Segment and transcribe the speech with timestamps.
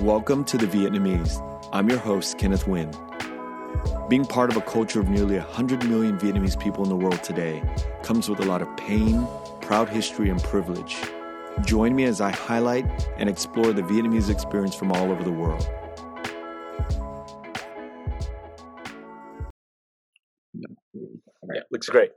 [0.00, 1.38] Welcome to The Vietnamese.
[1.70, 4.08] I'm your host, Kenneth Nguyen.
[4.08, 7.62] Being part of a culture of nearly 100 million Vietnamese people in the world today
[8.02, 9.28] comes with a lot of pain,
[9.60, 10.96] proud history, and privilege.
[11.66, 12.86] Join me as I highlight
[13.18, 15.68] and explore the Vietnamese experience from all over the world.
[20.54, 22.10] Yeah, looks great.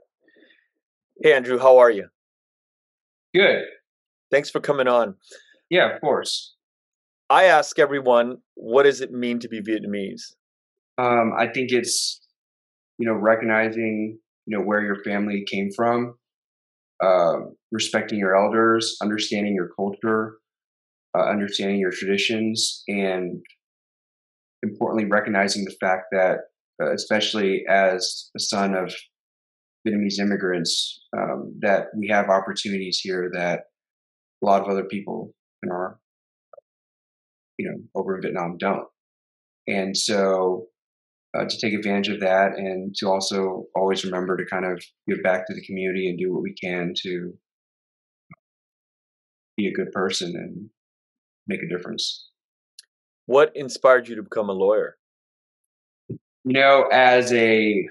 [1.22, 2.08] Hey, Andrew, how are you?
[3.34, 3.64] Good.
[4.30, 5.16] Thanks for coming on.
[5.70, 6.55] Yeah, of course.
[7.28, 10.34] I ask everyone, what does it mean to be Vietnamese?
[10.98, 12.20] Um, I think it's,
[12.98, 16.14] you know, recognizing, you know, where your family came from,
[17.02, 17.40] uh,
[17.72, 20.36] respecting your elders, understanding your culture,
[21.18, 23.42] uh, understanding your traditions, and
[24.62, 26.38] importantly, recognizing the fact that,
[26.80, 28.94] uh, especially as a son of
[29.86, 33.64] Vietnamese immigrants, um, that we have opportunities here that
[34.42, 35.98] a lot of other people in our,
[37.58, 38.86] you know, over in Vietnam don't.
[39.66, 40.66] And so
[41.36, 45.22] uh, to take advantage of that and to also always remember to kind of give
[45.22, 47.32] back to the community and do what we can to
[49.56, 50.68] be a good person and
[51.46, 52.30] make a difference.
[53.26, 54.96] What inspired you to become a lawyer?
[56.08, 57.88] You know, as a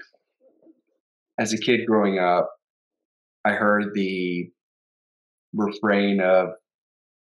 [1.38, 2.50] as a kid growing up,
[3.44, 4.50] I heard the
[5.52, 6.48] refrain of,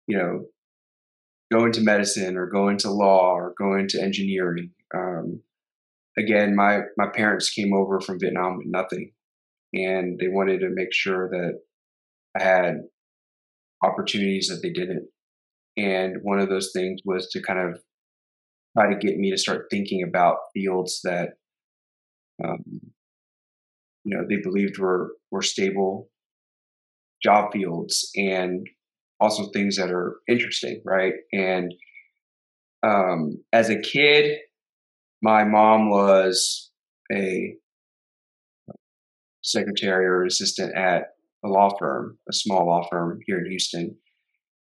[0.07, 0.45] you know,
[1.51, 4.71] go into medicine or go into law or go into engineering.
[4.93, 5.41] Um,
[6.17, 9.11] again, my my parents came over from Vietnam with nothing,
[9.73, 11.59] and they wanted to make sure that
[12.37, 12.75] I had
[13.83, 15.07] opportunities that they didn't.
[15.77, 17.81] And one of those things was to kind of
[18.77, 21.31] try to get me to start thinking about fields that,
[22.43, 22.63] um,
[24.03, 26.09] you know, they believed were were stable
[27.23, 28.67] job fields and
[29.19, 31.13] also things that are interesting, right?
[31.31, 31.73] And
[32.83, 34.37] um, as a kid,
[35.21, 36.71] my mom was
[37.11, 37.55] a
[39.43, 41.03] secretary or assistant at
[41.43, 43.95] a law firm, a small law firm here in Houston.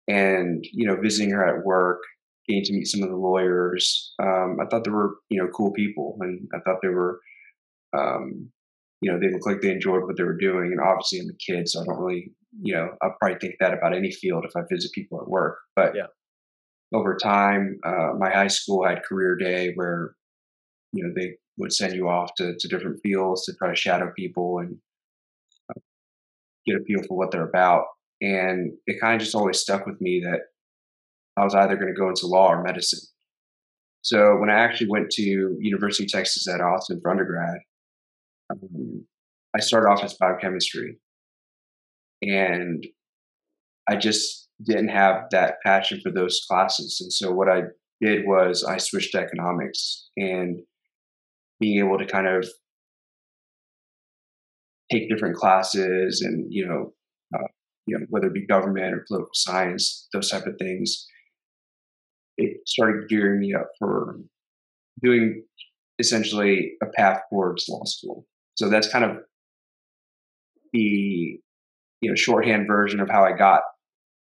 [0.08, 2.00] And, you know, visiting her at work,
[2.48, 5.72] getting to meet some of the lawyers, um, I thought they were, you know, cool
[5.72, 6.18] people.
[6.22, 7.20] And I thought they were,
[7.96, 8.50] um,
[9.02, 10.72] you know, they looked like they enjoyed what they were doing.
[10.72, 12.32] And obviously I'm a kid, so I don't really,
[12.62, 15.60] you know, I'll probably think that about any field if I visit people at work.
[15.76, 16.08] But yeah.
[16.94, 20.16] over time, uh, my high school had career day where
[20.92, 24.12] you know they would send you off to, to different fields to try to shadow
[24.16, 24.78] people and
[25.70, 25.80] uh,
[26.66, 27.86] get a feel for what they're about
[28.22, 30.40] and it kind of just always stuck with me that
[31.38, 33.00] i was either going to go into law or medicine
[34.02, 37.60] so when i actually went to university of texas at austin for undergrad
[38.52, 39.06] um,
[39.56, 40.98] i started off as biochemistry
[42.22, 42.86] and
[43.90, 47.00] i just didn't have that passion for those classes.
[47.02, 47.64] And so what i
[48.02, 50.60] did was i switched to economics and
[51.60, 52.48] being able to kind of
[54.92, 56.94] take different classes and you know
[57.36, 57.48] uh,
[57.86, 61.06] you know whether it be government or political science those type of things
[62.38, 64.18] it started gearing me up for
[65.04, 65.44] doing
[66.00, 68.26] essentially a path towards law school.
[68.56, 69.18] So that's kind of
[70.74, 71.40] the
[72.02, 73.62] you know shorthand version of how i got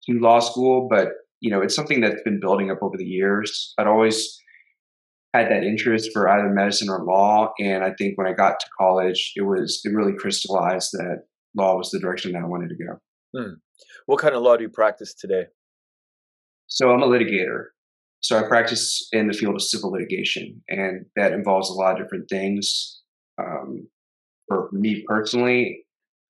[0.03, 1.09] to law school but
[1.39, 4.39] you know it's something that's been building up over the years i'd always
[5.33, 7.51] had that interest for either medicine or law.
[7.59, 11.23] And I think when I got to college, it was it really crystallized that
[11.55, 12.99] law was the direction that I wanted to go.
[13.35, 13.53] Hmm.
[14.05, 15.45] What kind of law do you practice today?
[16.67, 17.65] So I'm a litigator.
[18.21, 22.05] So I practice in the field of civil litigation, and that involves a lot of
[22.05, 23.01] different things.
[23.37, 23.87] Um,
[24.47, 25.83] for me personally,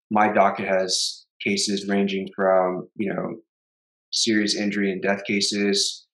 [0.09, 3.35] my docket has cases ranging from you know
[4.11, 6.05] serious injury and death cases,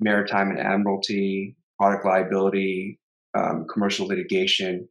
[0.00, 2.98] maritime and admiralty, product liability,
[3.36, 4.88] um, commercial litigation.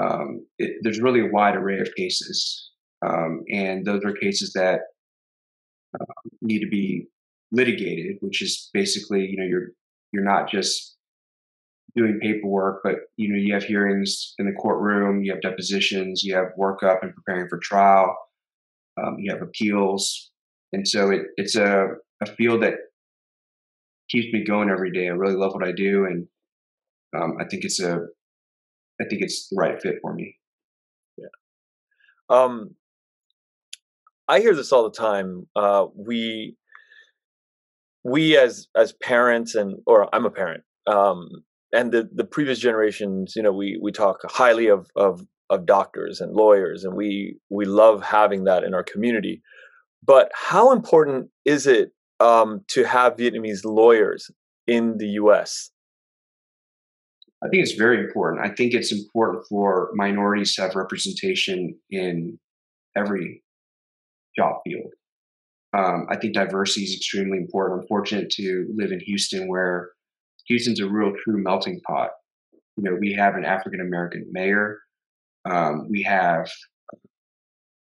[0.00, 2.70] Um, it, there's really a wide array of cases,
[3.04, 4.80] um, and those are cases that
[5.98, 6.04] uh,
[6.42, 7.06] need to be
[7.52, 9.68] litigated, which is basically, you know, you're
[10.12, 10.96] you're not just
[11.96, 16.34] doing paperwork, but you know, you have hearings in the courtroom, you have depositions, you
[16.34, 18.14] have workup and preparing for trial,
[19.02, 20.30] um, you have appeals,
[20.72, 21.88] and so it, it's a,
[22.22, 22.74] a field that
[24.08, 25.06] keeps me going every day.
[25.06, 26.26] I really love what I do, and
[27.16, 27.98] um, I think it's a,
[29.00, 30.36] I think it's the right fit for me.
[31.16, 31.26] Yeah.
[32.28, 32.74] Um,
[34.28, 35.46] I hear this all the time.
[35.54, 36.56] Uh, we,
[38.04, 41.28] we as as parents, and or I'm a parent, um,
[41.72, 45.20] and the the previous generations, you know, we we talk highly of of
[45.50, 49.42] of doctors and lawyers, and we we love having that in our community.
[50.04, 54.30] But how important is it um, to have Vietnamese lawyers
[54.66, 55.70] in the U.S.?
[57.44, 58.44] I think it's very important.
[58.44, 62.38] I think it's important for minorities to have representation in
[62.96, 63.42] every
[64.36, 64.92] job field.
[65.76, 67.82] Um, I think diversity is extremely important.
[67.82, 69.90] I'm fortunate to live in Houston, where
[70.46, 72.10] Houston's a real true melting pot.
[72.76, 74.78] You know, we have an African American mayor.
[75.48, 76.50] Um, we have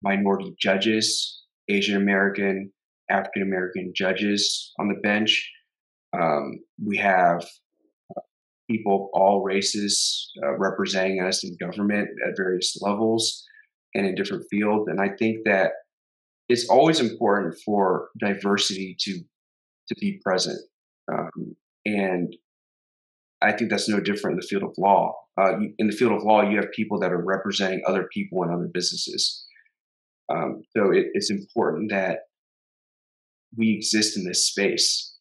[0.02, 2.72] minority judges, Asian American,
[3.10, 5.50] African American judges on the bench.
[6.18, 7.44] Um, we have
[8.70, 13.44] people of all races uh, representing us in government at various levels
[13.94, 14.88] and in different fields.
[14.88, 15.72] And I think that
[16.48, 19.20] it's always important for diversity to
[19.88, 20.60] to be present.
[21.12, 22.32] Um, and
[23.42, 25.14] I think that's no different in the field of law.
[25.40, 28.52] Uh, in the field of law, you have people that are representing other people and
[28.52, 29.46] other businesses.
[30.30, 32.20] Um, so it, it's important that
[33.56, 35.14] we exist in this space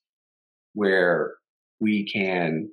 [0.73, 1.35] where
[1.79, 2.69] we can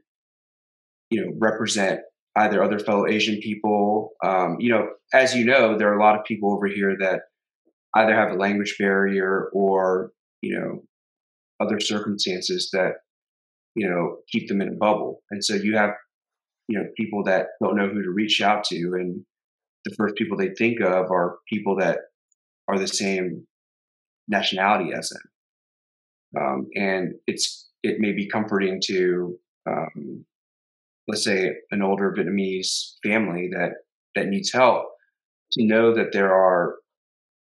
[1.11, 2.01] you know represent
[2.37, 4.11] either other fellow Asian people.
[4.25, 7.23] Um, you know, as you know, there are a lot of people over here that
[7.95, 10.11] either have a language barrier or
[10.43, 10.83] you know
[11.61, 12.95] other circumstances that
[13.75, 15.91] you know keep them in a bubble, and so you have
[16.69, 19.25] you know people that don't know who to reach out to, and
[19.85, 21.99] the first people they think of are people that
[22.69, 23.47] are the same
[24.29, 26.43] nationality as them.
[26.43, 30.25] Um, and it's it may be comforting to um,
[31.09, 33.73] let's say an older Vietnamese family that
[34.15, 34.87] that needs help
[35.53, 36.77] to know that there are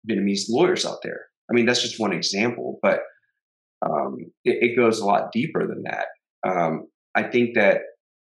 [0.10, 1.26] Vietnamese lawyers out there.
[1.50, 3.02] I mean, that's just one example, but
[3.82, 6.06] um, it, it, goes a lot deeper than that.
[6.48, 7.82] Um, I think that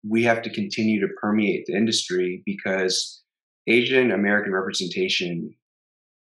[0.06, 3.22] we have to continue to permeate the industry because
[3.66, 5.54] Asian American representation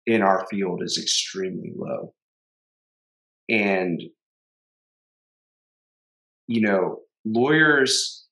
[0.07, 2.15] in our field is extremely low.
[3.51, 4.03] And,
[6.47, 8.27] you know, lawyers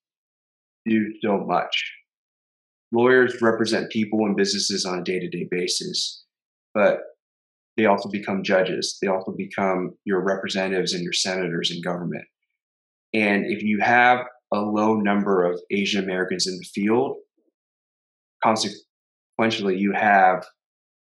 [0.86, 1.92] do so much.
[2.92, 6.24] Lawyers represent people and businesses on a day to day basis,
[6.72, 7.00] but
[7.76, 8.96] they also become judges.
[9.02, 12.24] They also become your representatives and your senators in government.
[13.12, 14.20] And if you have
[14.52, 17.16] a low number of Asian Americans in the field,
[18.42, 20.44] consequently, you have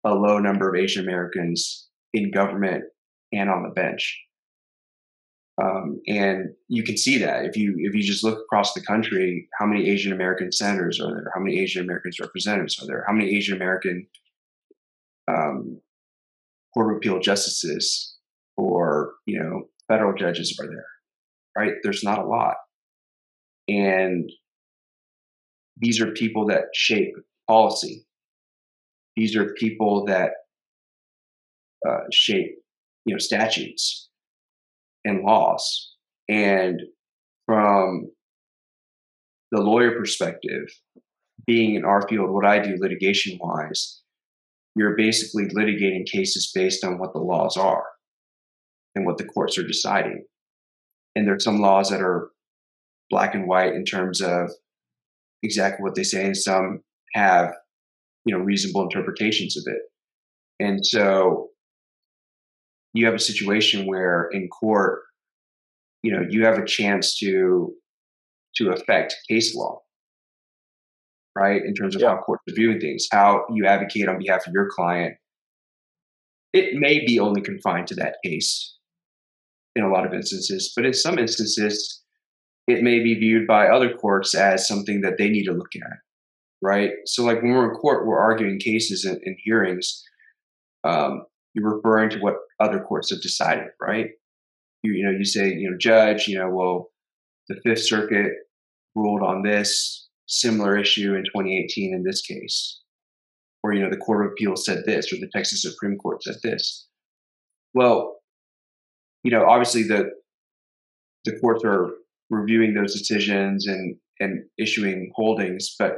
[0.04, 2.84] a low number of Asian Americans in government
[3.32, 4.22] and on the bench.
[5.62, 9.48] Um, and you can see that if you if you just look across the country,
[9.58, 11.30] how many Asian American senators are there?
[11.34, 13.04] How many Asian Americans representatives are there?
[13.06, 14.06] How many Asian American
[15.28, 15.80] um,
[16.74, 18.16] court of appeal justices
[18.58, 20.86] or you know federal judges are there?
[21.56, 21.72] Right?
[21.82, 22.56] There's not a lot,
[23.68, 24.30] and
[25.78, 27.14] these are people that shape
[27.48, 28.06] policy.
[29.16, 30.30] These are people that
[31.86, 32.56] uh, shape
[33.04, 34.08] you know statutes
[35.04, 35.94] and laws.
[36.28, 36.80] And
[37.46, 38.10] from
[39.52, 40.68] the lawyer perspective,
[41.46, 44.02] being in our field, what I do litigation wise,
[44.74, 47.84] you're basically litigating cases based on what the laws are
[48.94, 50.24] and what the courts are deciding.
[51.14, 52.30] And there's some laws that are
[53.10, 54.50] black and white in terms of
[55.42, 56.80] exactly what they say, and some
[57.14, 57.54] have,
[58.24, 59.82] you know, reasonable interpretations of it.
[60.58, 61.48] And so
[62.94, 65.02] you have a situation where in court,
[66.02, 67.72] you know, you have a chance to
[68.56, 69.80] to affect case law,
[71.36, 71.62] right?
[71.62, 72.08] In terms of yeah.
[72.08, 75.14] how courts are viewing things, how you advocate on behalf of your client.
[76.54, 78.78] It may be only confined to that case
[79.74, 82.02] in a lot of instances, but in some instances,
[82.66, 85.98] it may be viewed by other courts as something that they need to look at,
[86.60, 86.90] right?
[87.04, 90.02] So, like when we're in court, we're arguing cases and, and hearings.
[90.84, 91.22] Um,
[91.54, 94.10] you're referring to what other courts have decided, right?
[94.82, 96.90] You, you know, you say, you know, judge, you know, well,
[97.48, 98.32] the Fifth Circuit
[98.94, 102.80] ruled on this similar issue in 2018 in this case,
[103.62, 106.36] or you know, the Court of Appeals said this, or the Texas Supreme Court said
[106.42, 106.88] this.
[107.74, 108.16] Well,
[109.22, 110.10] you know, obviously the
[111.24, 111.90] the courts are
[112.30, 115.96] reviewing those decisions and and issuing holdings, but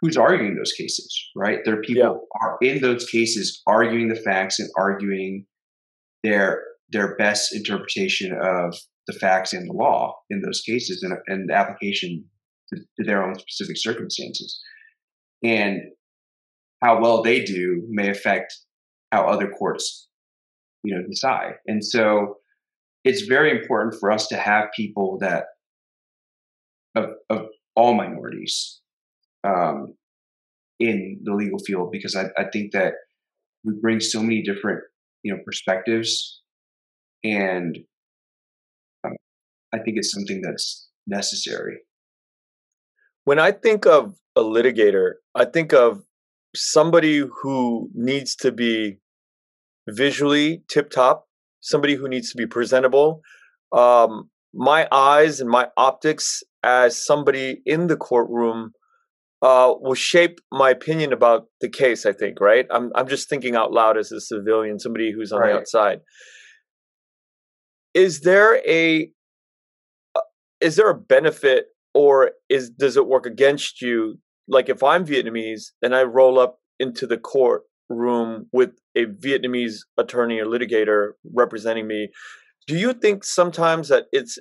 [0.00, 1.58] who's arguing those cases, right?
[1.64, 2.48] There are people yeah.
[2.48, 5.46] are in those cases arguing the facts and arguing
[6.22, 8.74] their their best interpretation of
[9.06, 12.24] the facts and the law in those cases and, and the application
[12.72, 14.60] to, to their own specific circumstances.
[15.42, 15.82] And
[16.82, 18.54] how well they do may affect
[19.12, 20.08] how other courts,
[20.82, 21.54] you know, decide.
[21.66, 22.36] And so
[23.06, 25.44] it's very important for us to have people that
[26.96, 27.46] of, of
[27.76, 28.80] all minorities
[29.44, 29.94] um,
[30.80, 32.94] in the legal field because I, I think that
[33.64, 34.80] we bring so many different
[35.22, 36.42] you know perspectives
[37.22, 37.78] and
[39.04, 39.14] um,
[39.72, 41.78] I think it's something that's necessary.
[43.24, 46.02] When I think of a litigator, I think of
[46.54, 48.98] somebody who needs to be
[49.88, 51.25] visually tip top,
[51.66, 53.20] somebody who needs to be presentable.
[53.72, 58.70] Um, my eyes and my optics as somebody in the courtroom
[59.42, 62.06] uh, will shape my opinion about the case.
[62.06, 62.66] I think, right?
[62.70, 65.52] I'm I'm just thinking out loud as a civilian, somebody who's on right.
[65.52, 65.98] the outside.
[67.92, 69.10] Is there a
[70.14, 70.20] uh,
[70.60, 74.18] is there a benefit, or is does it work against you?
[74.48, 77.18] Like if I'm Vietnamese and I roll up into the
[77.88, 82.08] courtroom with a Vietnamese attorney or litigator representing me,
[82.66, 84.38] do you think sometimes that it's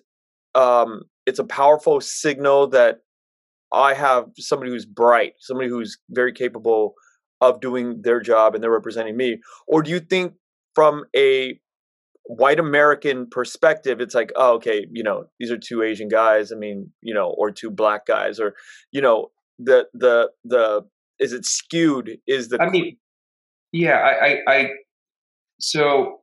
[0.53, 2.99] um, it's a powerful signal that
[3.73, 6.93] I have somebody who's bright, somebody who's very capable
[7.41, 9.41] of doing their job and they're representing me?
[9.67, 10.33] Or do you think
[10.73, 11.59] from a
[12.25, 16.51] white American perspective, it's like, oh, okay, you know, these are two Asian guys.
[16.51, 18.55] I mean, you know, or two black guys, or
[18.91, 20.85] you know, the the the
[21.19, 22.17] is it skewed?
[22.27, 22.97] Is the I mean,
[23.75, 24.69] yeah, I I, I
[25.59, 26.19] so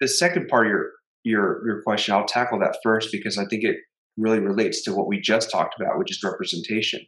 [0.00, 0.90] the second part of your
[1.24, 3.76] your your question, I'll tackle that first because I think it
[4.16, 7.00] really relates to what we just talked about, which is representation.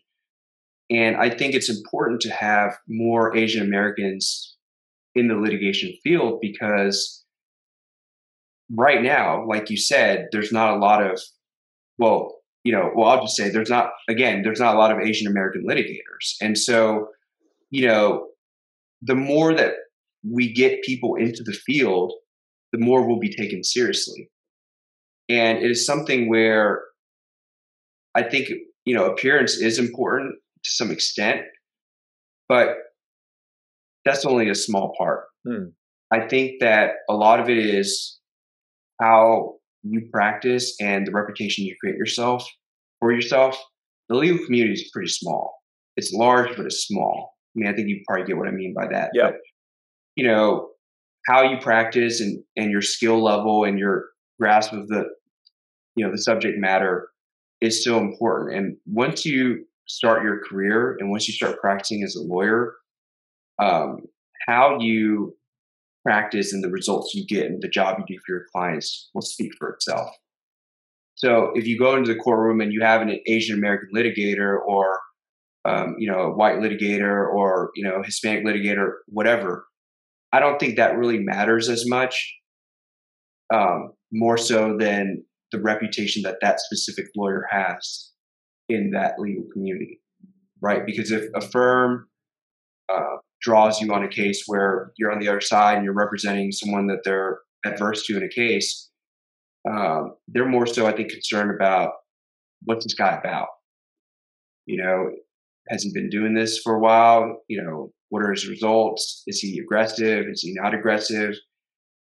[0.90, 4.56] And I think it's important to have more Asian Americans
[5.14, 7.24] in the litigation field because
[8.74, 11.20] right now, like you said, there's not a lot of,
[11.98, 14.98] well, you know, well, I'll just say there's not, again, there's not a lot of
[14.98, 16.36] Asian American litigators.
[16.40, 17.08] And so,
[17.70, 18.27] you know,
[19.02, 19.74] the more that
[20.28, 22.12] we get people into the field,
[22.72, 24.30] the more we'll be taken seriously.
[25.28, 26.82] And it is something where
[28.14, 28.48] I think,
[28.84, 31.42] you know, appearance is important to some extent,
[32.48, 32.68] but
[34.04, 35.24] that's only a small part.
[35.46, 35.66] Hmm.
[36.10, 38.18] I think that a lot of it is
[39.00, 42.48] how you practice and the reputation you create yourself
[43.00, 43.62] for yourself.
[44.08, 45.54] The legal community is pretty small.
[45.96, 47.37] It's large, but it's small.
[47.58, 49.10] I mean, I think you probably get what I mean by that.
[49.12, 49.30] Yeah.
[49.30, 49.40] But,
[50.14, 50.68] you know,
[51.26, 54.06] how you practice and, and your skill level and your
[54.40, 55.04] grasp of the,
[55.96, 57.08] you know, the subject matter
[57.60, 58.56] is so important.
[58.56, 62.74] And once you start your career and once you start practicing as a lawyer,
[63.60, 64.02] um,
[64.46, 65.34] how you
[66.04, 69.22] practice and the results you get and the job you do for your clients will
[69.22, 70.08] speak for itself.
[71.16, 75.00] So if you go into the courtroom and you have an Asian American litigator or
[75.68, 79.66] um, you know a white litigator or you know Hispanic litigator, whatever,
[80.32, 82.34] I don't think that really matters as much.
[83.52, 88.12] Um, more so than the reputation that that specific lawyer has
[88.68, 90.00] in that legal community,
[90.60, 90.84] right?
[90.84, 92.06] Because if a firm
[92.92, 96.52] uh, draws you on a case where you're on the other side and you're representing
[96.52, 98.90] someone that they're adverse to in a case,
[99.68, 101.92] um, they're more so, I think, concerned about
[102.64, 103.48] what's this guy about?
[104.66, 105.10] You know,
[105.70, 107.42] has he been doing this for a while?
[107.48, 109.22] You know, what are his results?
[109.26, 110.26] Is he aggressive?
[110.28, 111.34] Is he not aggressive?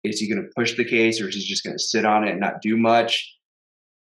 [0.04, 2.28] Is he going to push the case or is he just going to sit on
[2.28, 3.34] it and not do much?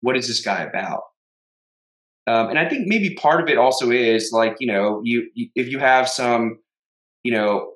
[0.01, 1.03] What is this guy about?
[2.27, 5.49] Um, and I think maybe part of it also is like, you know, you, you
[5.55, 6.59] if you have some
[7.23, 7.73] you know,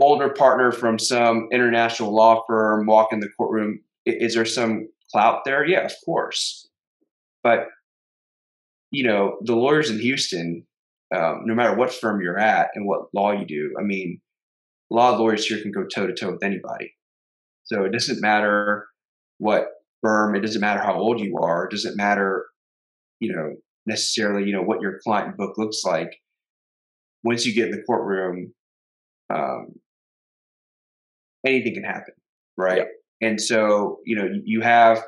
[0.00, 5.44] older partner from some international law firm walk in the courtroom, is there some clout
[5.44, 5.64] there?
[5.64, 6.68] Yeah, of course.
[7.42, 7.66] But,
[8.94, 10.64] you know, the lawyers in Houston,
[11.14, 14.20] um, no matter what firm you're at and what law you do, I mean,
[14.92, 16.94] a lot of lawyers here can go toe to toe with anybody.
[17.64, 18.86] So it doesn't matter
[19.38, 19.66] what
[20.00, 22.46] firm, it doesn't matter how old you are, it doesn't matter,
[23.18, 26.14] you know, necessarily, you know, what your client book looks like
[27.24, 28.52] once you get in the courtroom,
[29.34, 29.72] um,
[31.44, 32.14] anything can happen,
[32.56, 32.86] right?
[33.20, 35.02] And so, you know, you have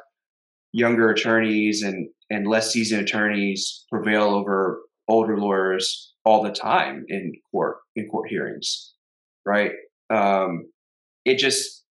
[0.72, 7.32] younger attorneys and and less seasoned attorneys prevail over older lawyers all the time in
[7.50, 8.94] court in court hearings,
[9.44, 9.70] right?
[10.10, 10.64] Um,
[11.24, 11.84] it just,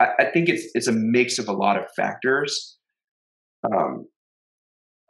[0.00, 2.78] I, I think it's it's a mix of a lot of factors.
[3.64, 4.06] Um,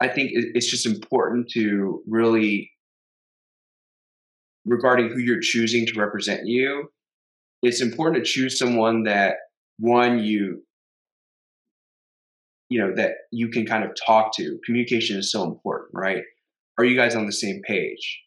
[0.01, 2.69] I think it's just important to really
[4.65, 6.89] regarding who you're choosing to represent you,
[7.61, 9.35] it's important to choose someone that
[9.79, 10.64] one you
[12.69, 14.59] you know that you can kind of talk to.
[14.65, 16.23] Communication is so important, right?
[16.77, 18.21] Are you guys on the same page?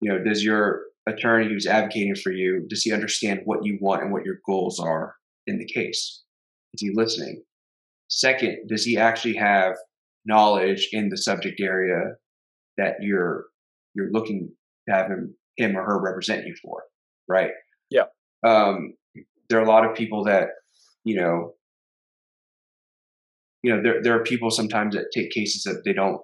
[0.00, 4.02] You know, does your attorney who's advocating for you does he understand what you want
[4.02, 5.14] and what your goals are
[5.46, 6.22] in the case?
[6.74, 7.42] Is he listening?
[8.08, 9.74] Second, does he actually have
[10.24, 12.14] knowledge in the subject area
[12.76, 13.46] that you're
[13.94, 14.50] you're looking
[14.88, 16.84] to have him him or her represent you for,
[17.28, 17.50] right?
[17.90, 18.04] Yeah.
[18.46, 18.94] Um,
[19.48, 20.48] there are a lot of people that,
[21.04, 21.54] you know,
[23.62, 26.20] you know, there there are people sometimes that take cases that they don't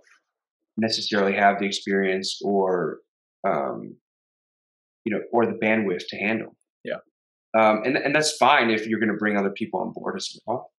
[0.77, 2.99] necessarily have the experience or
[3.47, 3.97] um,
[5.05, 6.57] you know, or the bandwidth to handle.
[6.85, 6.99] Yeah.
[7.59, 10.37] Um, and and that's fine if you're going to bring other people on board as
[10.47, 10.71] well.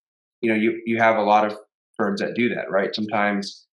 [0.41, 1.57] You know, you you have a lot of
[1.97, 2.93] firms that do that, right?
[2.93, 3.65] Sometimes,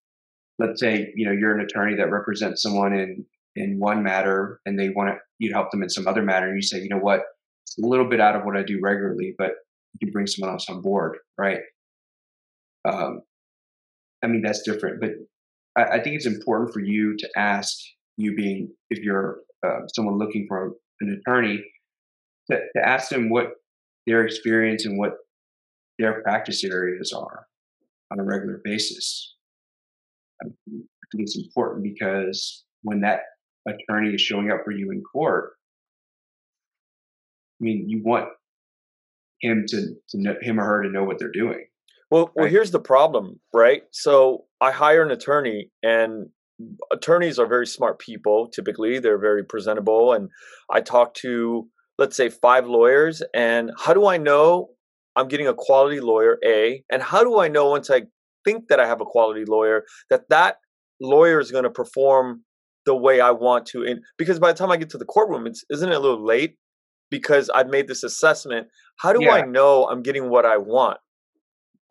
[0.59, 3.25] let's say you know you're an attorney that represents someone in
[3.55, 6.55] in one matter, and they want to you help them in some other matter, and
[6.55, 7.21] you say, you know what,
[7.63, 9.51] it's a little bit out of what I do regularly, but
[9.99, 11.59] you bring someone else on board, right?
[12.85, 13.21] Um,
[14.23, 15.11] I mean that's different, but
[15.77, 17.77] I, I think it's important for you to ask
[18.17, 21.63] you being if you're uh, someone looking for an attorney
[22.51, 23.47] to, to ask them what
[24.05, 25.13] their experience and what
[25.99, 27.45] their practice areas are
[28.11, 29.35] on a regular basis.
[30.41, 33.21] I think it's important because when that
[33.67, 35.51] attorney is showing up for you in court,
[37.61, 38.29] I mean, you want
[39.41, 39.77] him to,
[40.09, 41.65] to know, him or her to know what they're doing.
[42.13, 43.81] Well, well, here's the problem, right?
[43.91, 46.29] So I hire an attorney, and
[46.91, 48.49] attorneys are very smart people.
[48.49, 50.29] Typically, they're very presentable, and
[50.71, 51.67] I talk to
[51.97, 54.69] let's say five lawyers, and how do I know
[55.15, 56.37] I'm getting a quality lawyer?
[56.45, 58.03] A, and how do I know once I
[58.45, 60.57] think that I have a quality lawyer that that
[61.01, 62.43] lawyer is going to perform
[62.85, 63.83] the way I want to?
[63.85, 66.23] And because by the time I get to the courtroom, it's isn't it a little
[66.23, 66.57] late
[67.09, 68.67] because I've made this assessment.
[68.99, 69.33] How do yeah.
[69.33, 70.97] I know I'm getting what I want?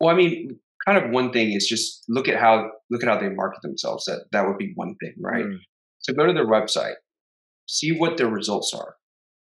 [0.03, 3.17] Well, I mean, kind of one thing is just look at how look at how
[3.17, 4.03] they market themselves.
[4.03, 5.45] That that would be one thing, right?
[5.45, 5.59] Mm.
[5.99, 6.95] So go to their website,
[7.69, 8.95] see what their results are.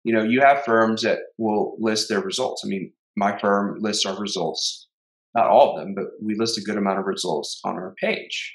[0.02, 2.62] You know, you have firms that will list their results.
[2.64, 4.88] I mean, my firm lists our results,
[5.34, 8.54] not all of them, but we list a good amount of results on our page.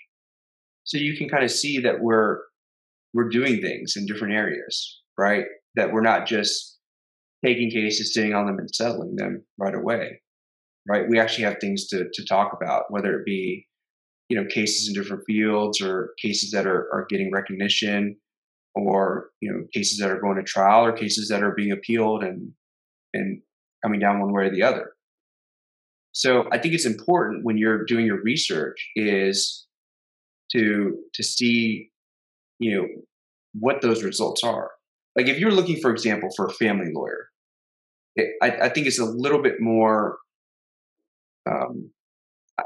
[0.84, 2.39] So you can kind of see that we're
[3.13, 5.46] we're doing things in different areas, right?
[5.75, 6.79] That we're not just
[7.46, 10.22] taking cases, sitting on them and settling them right away
[10.88, 11.07] right?
[11.09, 13.67] We actually have things to, to talk about, whether it be,
[14.29, 18.17] you know, cases in different fields or cases that are, are getting recognition
[18.75, 22.23] or, you know, cases that are going to trial or cases that are being appealed
[22.23, 22.51] and,
[23.13, 23.41] and
[23.84, 24.93] coming down one way or the other.
[26.13, 29.65] So I think it's important when you're doing your research is
[30.51, 31.89] to, to see,
[32.60, 32.88] you know,
[33.53, 34.71] what those results are.
[35.15, 37.27] Like if you're looking, for example, for a family lawyer,
[38.15, 40.17] it, I, I think it's a little bit more
[41.49, 41.91] um,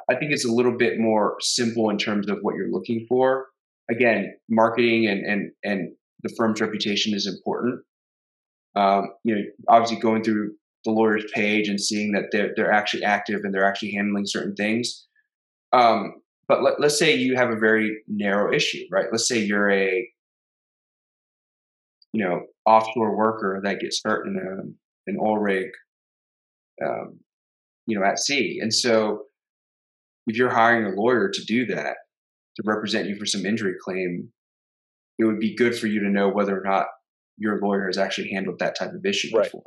[0.09, 3.47] I think it's a little bit more simple in terms of what you're looking for.
[3.89, 5.91] Again, marketing and and and
[6.23, 7.81] the firm's reputation is important.
[8.75, 13.03] Um, you know, obviously going through the lawyer's page and seeing that they're they're actually
[13.03, 15.05] active and they're actually handling certain things.
[15.71, 16.15] Um,
[16.47, 19.07] but let, us say you have a very narrow issue, right?
[19.11, 20.07] Let's say you're a
[22.13, 25.67] you know offshore worker that gets hurt in a, an oil rig
[26.83, 27.19] um,
[27.85, 28.59] you know, at sea.
[28.61, 29.23] And so
[30.27, 31.97] if you're hiring a lawyer to do that,
[32.55, 34.29] to represent you for some injury claim,
[35.17, 36.87] it would be good for you to know whether or not
[37.37, 39.43] your lawyer has actually handled that type of issue right.
[39.43, 39.63] before.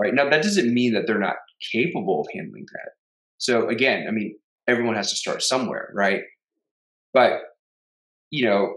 [0.00, 0.14] Right.
[0.14, 1.36] Now, that doesn't mean that they're not
[1.72, 2.90] capable of handling that.
[3.38, 4.36] So, again, I mean,
[4.66, 6.22] everyone has to start somewhere, right?
[7.12, 7.40] But,
[8.30, 8.76] you know,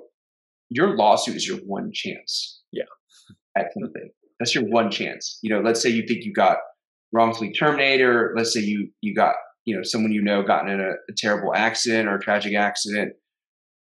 [0.70, 2.62] your lawsuit is your one chance.
[2.72, 2.84] Yeah.
[3.58, 4.10] At something.
[4.40, 5.40] That's your one chance.
[5.42, 6.58] You know, let's say you think you got
[7.14, 10.82] wrongfully terminated, or let's say you you got you know someone you know gotten in
[10.82, 13.14] a, a terrible accident or a tragic accident,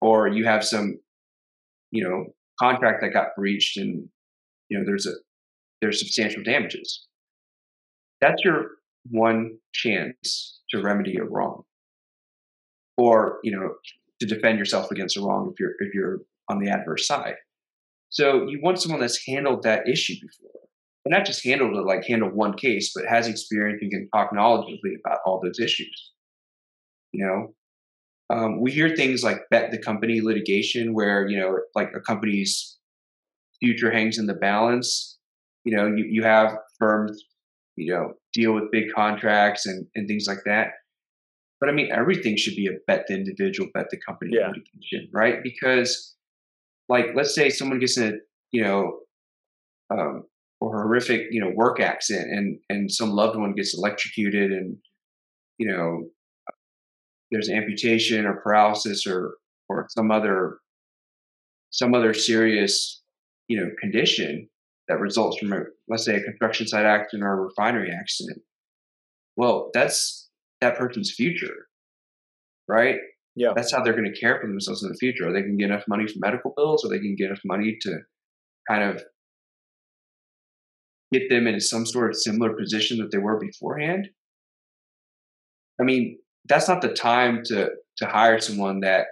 [0.00, 0.98] or you have some
[1.92, 2.24] you know
[2.58, 4.08] contract that got breached and
[4.68, 5.12] you know there's a
[5.80, 7.06] there's substantial damages.
[8.20, 8.70] That's your
[9.10, 11.62] one chance to remedy a wrong,
[12.96, 13.74] or you know
[14.20, 17.36] to defend yourself against a wrong if you're if you're on the adverse side.
[18.10, 20.67] So you want someone that's handled that issue before
[21.08, 24.30] and not just handled it like handle one case, but has experience and can talk
[24.30, 26.12] knowledgeably about all those issues.
[27.12, 27.54] You know,
[28.36, 32.76] um, we hear things like bet the company litigation, where you know, like a company's
[33.58, 35.18] future hangs in the balance.
[35.64, 37.24] You know, you, you have firms,
[37.76, 40.72] you know, deal with big contracts and, and things like that.
[41.58, 44.48] But I mean, everything should be a bet the individual, bet the company yeah.
[44.48, 45.42] litigation, right?
[45.42, 46.16] Because,
[46.90, 48.16] like, let's say someone gets in a,
[48.52, 48.98] you know,
[49.90, 50.24] um,
[50.68, 54.76] or horrific, you know, work accident and and some loved one gets electrocuted and
[55.58, 56.08] you know
[57.30, 59.36] there's amputation or paralysis or
[59.68, 60.58] or some other
[61.70, 63.02] some other serious
[63.48, 64.48] you know condition
[64.88, 68.40] that results from a let's say a construction site accident or a refinery accident.
[69.36, 70.28] Well that's
[70.60, 71.68] that person's future
[72.68, 72.96] right?
[73.34, 73.52] Yeah.
[73.56, 75.28] That's how they're going to care for themselves in the future.
[75.28, 76.84] Or they can get enough money for medical bills?
[76.84, 77.98] Or they can get enough money to
[78.68, 79.02] kind of
[81.12, 84.08] get them in some sort of similar position that they were beforehand.
[85.80, 86.18] I mean,
[86.48, 89.06] that's not the time to to hire someone that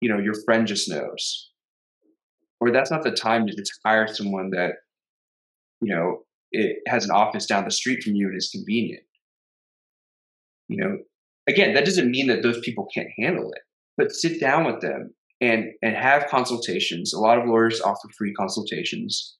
[0.00, 1.50] you know your friend just knows.
[2.60, 4.72] Or that's not the time to just hire someone that
[5.80, 9.04] you know it has an office down the street from you and is convenient.
[10.68, 10.98] You know
[11.48, 13.62] again that doesn't mean that those people can't handle it
[13.96, 17.12] but sit down with them and and have consultations.
[17.12, 19.36] A lot of lawyers offer free consultations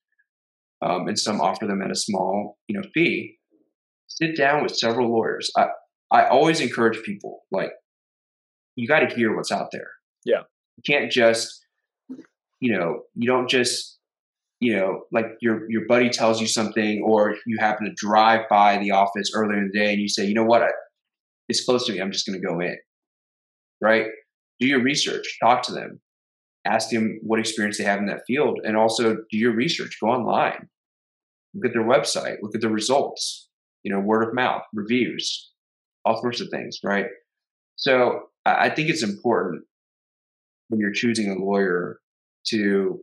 [0.82, 3.38] um, and some offer them at a small you know fee
[4.08, 5.50] sit down with several lawyers.
[5.56, 5.68] I
[6.10, 7.70] i always encourage people like
[8.76, 9.88] you got to hear what's out there.
[10.24, 10.42] Yeah.
[10.76, 11.64] You can't just
[12.60, 13.98] you know you don't just
[14.60, 18.78] you know like your your buddy tells you something or you happen to drive by
[18.78, 20.62] the office earlier in the day and you say you know what?
[20.62, 20.68] I,
[21.48, 22.00] it's close to me.
[22.00, 22.76] I'm just going to go in.
[23.80, 24.06] Right?
[24.60, 25.38] Do your research.
[25.42, 26.00] Talk to them
[26.64, 30.08] ask them what experience they have in that field and also do your research go
[30.08, 30.68] online
[31.54, 33.48] look at their website look at the results
[33.82, 35.50] you know word of mouth reviews
[36.04, 37.06] all sorts of things right
[37.76, 39.62] so i think it's important
[40.68, 41.98] when you're choosing a lawyer
[42.46, 43.00] to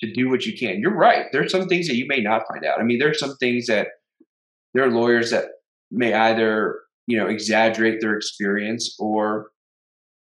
[0.00, 0.80] to do what you can.
[0.80, 1.26] You're right.
[1.32, 2.80] There's some things that you may not find out.
[2.80, 3.88] I mean, there's some things that
[4.72, 5.46] there are lawyers that
[5.90, 9.50] may either you know exaggerate their experience, or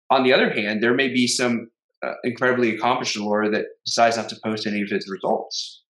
[0.09, 1.69] on the other hand, there may be some
[2.05, 5.83] uh, incredibly accomplished lawyer that decides not to post any of his results.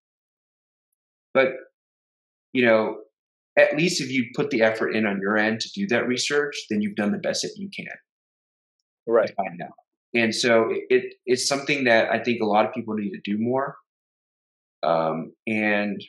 [1.34, 1.50] But
[2.54, 2.98] you know,
[3.58, 6.56] at least if you put the effort in on your end to do that research,
[6.70, 7.86] then you've done the best that you can.
[9.06, 9.32] Right.
[9.36, 9.72] Find out
[10.14, 13.38] and so it, it's something that I think a lot of people need to do
[13.38, 13.76] more.
[14.84, 16.02] Um, and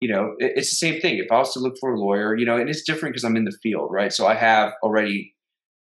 [0.00, 1.18] you know, it, it's the same thing.
[1.18, 3.36] If I was to look for a lawyer, you know, and it's different because I'm
[3.36, 4.12] in the field, right?
[4.12, 5.34] So I have already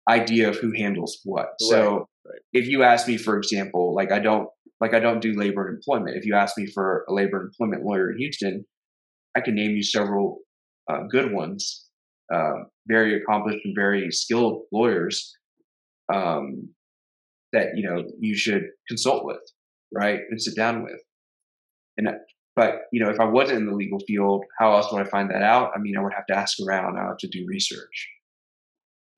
[0.10, 1.45] idea of who handles what.
[1.45, 2.08] Right, so
[2.54, 5.78] if you ask me, for example, like I don't like I don't do labor and
[5.78, 6.18] employment.
[6.18, 8.66] If you ask me for a labor and employment lawyer in Houston,
[9.36, 10.40] I can name you several
[10.90, 11.86] uh, good ones,
[12.34, 15.36] uh, very accomplished and very skilled lawyers
[16.13, 16.70] um,
[17.54, 19.42] that you know you should consult with,
[19.94, 21.02] right, and sit down with.
[21.98, 22.10] And
[22.56, 25.30] but you know, if I wasn't in the legal field, how else would I find
[25.32, 25.72] that out?
[25.76, 26.98] I mean, I would have to ask around.
[26.98, 28.10] I have to do research.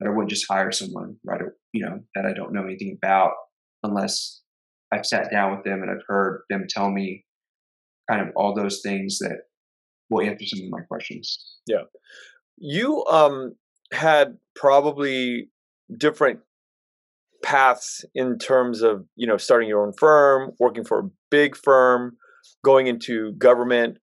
[0.00, 1.40] But I wouldn't just hire someone, right?
[1.72, 3.32] You know, that I don't know anything about,
[3.82, 4.40] unless
[4.92, 7.24] I've sat down with them and I've heard them tell me
[8.10, 9.42] kind of all those things that
[10.08, 11.58] will answer some of my questions.
[11.66, 11.84] Yeah,
[12.56, 13.54] you um
[13.92, 15.48] had probably
[15.98, 16.40] different
[17.42, 22.16] paths in terms of you know starting your own firm working for a big firm
[22.64, 23.96] going into government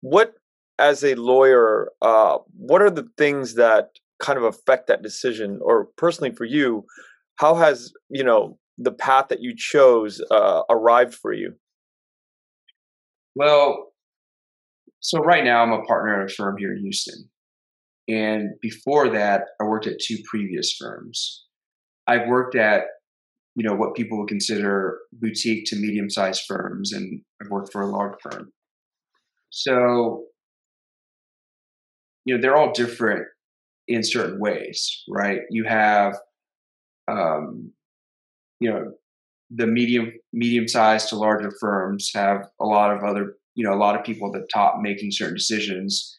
[0.00, 0.34] what
[0.78, 5.60] as a lawyer uh, what are the things that kind of affect that decision?
[5.62, 6.84] Or personally for you
[7.36, 11.54] how has you know the path that you chose uh, arrived for you?
[13.34, 13.84] Well
[15.00, 17.28] so right now i'm a partner at a firm here in houston.
[18.08, 21.44] And before that i worked at two previous firms.
[22.08, 22.84] I've worked at,
[23.54, 27.82] you know, what people would consider boutique to medium sized firms, and I've worked for
[27.82, 28.50] a large firm.
[29.50, 30.24] So,
[32.24, 33.26] you know, they're all different
[33.88, 35.40] in certain ways, right?
[35.50, 36.16] You have,
[37.10, 37.72] um,
[38.60, 38.92] you know,
[39.50, 43.80] the medium medium sized to larger firms have a lot of other, you know, a
[43.80, 46.18] lot of people at the top making certain decisions,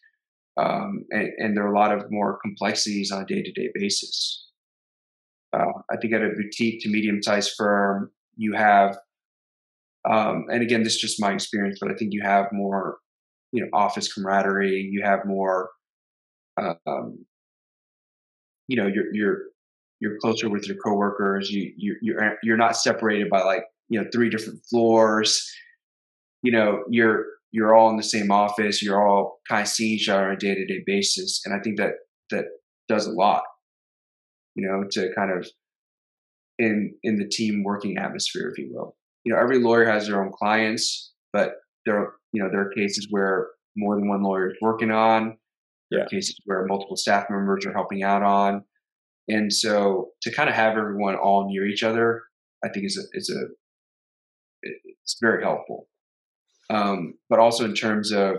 [0.57, 3.69] um, and, and there are a lot of more complexities on a day to day
[3.75, 4.47] basis.
[5.53, 8.97] Uh, I think at a boutique to medium sized firm, you have,
[10.09, 12.97] um, and again, this is just my experience, but I think you have more,
[13.51, 14.89] you know, office camaraderie.
[14.91, 15.69] You have more,
[16.57, 17.25] um,
[18.69, 19.37] you know, you're you're
[19.99, 21.49] you're closer with your coworkers.
[21.49, 25.45] You you you're you're not separated by like you know three different floors.
[26.41, 28.81] You know, you're you're all in the same office.
[28.81, 31.59] You're all kind of seeing each other on a day to day basis, and I
[31.59, 31.95] think that
[32.31, 32.45] that
[32.87, 33.43] does a lot
[34.59, 35.47] you know, to kind of
[36.57, 38.95] in in the team working atmosphere, if you will.
[39.23, 41.53] You know, every lawyer has their own clients, but
[41.85, 45.37] there you know there are cases where more than one lawyer is working on.
[45.89, 46.05] There yeah.
[46.05, 48.63] are cases where multiple staff members are helping out on,
[49.27, 52.23] and so to kind of have everyone all near each other,
[52.63, 53.41] I think is a is a
[54.61, 55.87] it's very helpful.
[56.69, 58.37] Um, but also in terms of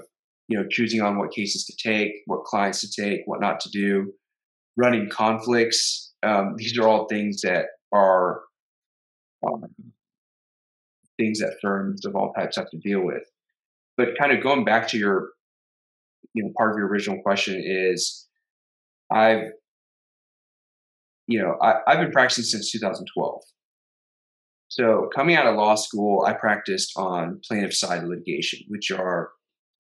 [0.49, 3.71] you know choosing on what cases to take, what clients to take, what not to
[3.71, 4.13] do,
[4.77, 8.43] running conflicts um, these are all things that are
[9.47, 9.65] um,
[11.19, 13.23] things that firms of all types have to deal with.
[13.97, 15.31] But kind of going back to your,
[16.35, 18.27] you know, part of your original question is,
[19.11, 19.49] I've,
[21.27, 23.43] you know, I, I've been practicing since 2012.
[24.69, 29.31] So coming out of law school, I practiced on plaintiff side litigation, which are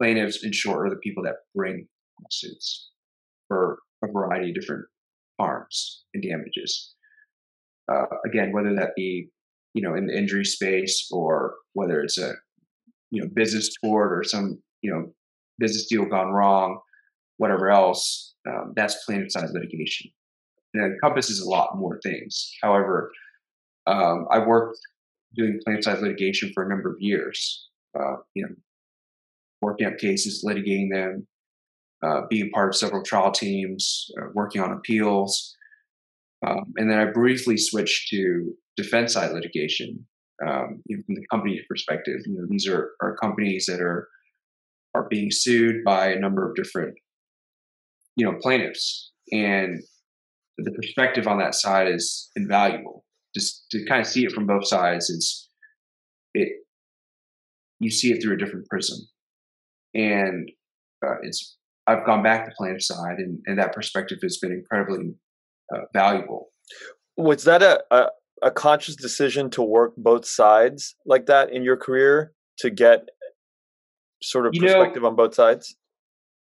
[0.00, 1.86] plaintiffs in short are the people that bring
[2.20, 2.90] lawsuits
[3.46, 4.86] for a variety of different
[5.38, 6.94] harms and damages.
[7.90, 9.28] Uh, again, whether that be
[9.74, 12.32] you know in the injury space or whether it's a
[13.10, 15.12] you know business tort or some you know
[15.60, 16.80] business deal gone wrong,
[17.36, 20.10] whatever else, um, that's plaintiff side litigation.
[20.74, 22.52] It encompasses a lot more things.
[22.62, 23.12] However,
[23.86, 24.78] um, I worked
[25.36, 27.68] doing plaintiff side litigation for a number of years.
[27.98, 28.54] Uh, you know,
[29.62, 31.26] working up cases, litigating them,
[32.02, 35.54] uh, being part of several trial teams, uh, working on appeals.
[36.46, 40.06] Um, and then I briefly switched to defense side litigation.
[40.46, 44.08] Um, you know, from the company perspective, you know, these are, are companies that are
[44.94, 46.94] are being sued by a number of different,
[48.16, 49.80] you know, plaintiffs, and
[50.58, 53.04] the perspective on that side is invaluable.
[53.34, 55.48] Just to kind of see it from both sides is
[56.34, 56.48] it
[57.78, 58.98] you see it through a different prism,
[59.94, 60.50] and
[61.06, 65.14] uh, it's I've gone back to plaintiff side, and, and that perspective has been incredibly
[65.74, 66.48] uh, valuable.
[67.16, 68.08] Was that a, a,
[68.42, 73.08] a conscious decision to work both sides like that in your career to get
[74.22, 75.76] sort of you perspective know, on both sides?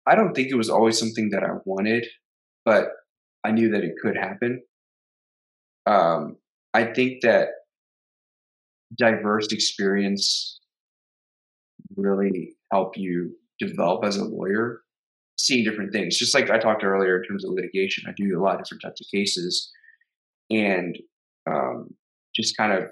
[0.07, 2.07] I don't think it was always something that I wanted,
[2.65, 2.89] but
[3.45, 4.63] I knew that it could happen.
[5.87, 6.37] Um,
[6.75, 7.49] I think that
[8.97, 10.61] diverse experience
[11.97, 14.81] really help you develop as a lawyer
[15.39, 16.19] seeing different things.
[16.19, 18.83] Just like I talked earlier in terms of litigation, I do a lot of different
[18.83, 19.71] types of cases,
[20.51, 20.97] and
[21.51, 21.89] um,
[22.35, 22.85] just kind of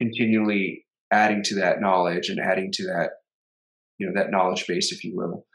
[0.00, 3.10] continually adding to that knowledge and adding to that,
[3.98, 5.46] you know, that knowledge base, if you will,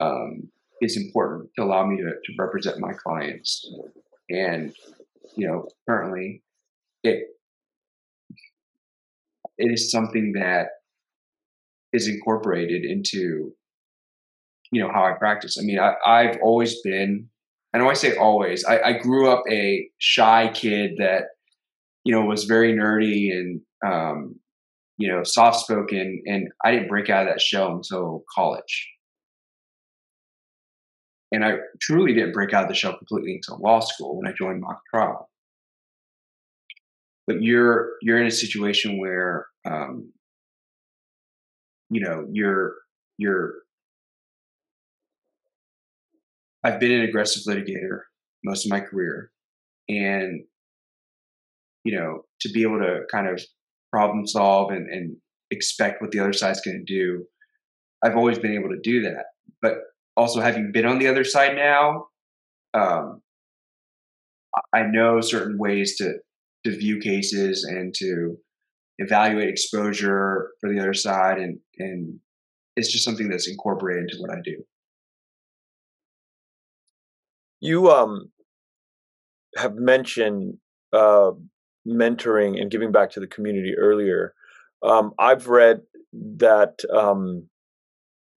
[0.00, 3.66] um, is important to allow me to, to represent my clients.
[4.30, 4.74] And
[5.36, 6.42] you know, currently,
[7.02, 7.28] it
[9.58, 10.68] it is something that
[11.92, 13.52] is incorporated into
[14.70, 15.58] you know how I practice.
[15.58, 17.28] I mean, I, I've always been
[17.72, 21.24] I and I say always, I, I grew up a shy kid that
[22.04, 24.36] you know was very nerdy and um,
[25.02, 28.88] you know soft spoken, and I didn't break out of that shell until college.
[31.32, 34.32] And I truly didn't break out of the shell completely until law school when I
[34.32, 35.28] joined mock trial.
[37.26, 40.12] But you're you're in a situation where um,
[41.90, 42.74] you know you're
[43.18, 43.54] you're
[46.62, 48.02] I've been an aggressive litigator
[48.44, 49.32] most of my career,
[49.88, 50.44] and
[51.82, 53.42] you know to be able to kind of
[53.92, 55.16] problem solve and, and
[55.50, 57.24] expect what the other side's going to do,
[58.02, 59.26] I've always been able to do that.
[59.60, 59.74] But
[60.16, 62.06] also having been on the other side now,
[62.74, 63.20] um,
[64.72, 66.14] I know certain ways to
[66.64, 68.36] to view cases and to
[68.98, 72.18] evaluate exposure for the other side, and and
[72.76, 74.62] it's just something that's incorporated into what I do.
[77.60, 78.30] You um
[79.56, 80.58] have mentioned
[80.92, 81.32] uh,
[81.86, 84.34] mentoring and giving back to the community earlier.
[84.82, 87.48] Um, I've read that um,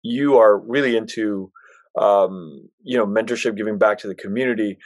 [0.04, 1.52] you are really into
[2.00, 4.78] um, you know mentorship, giving back to the community.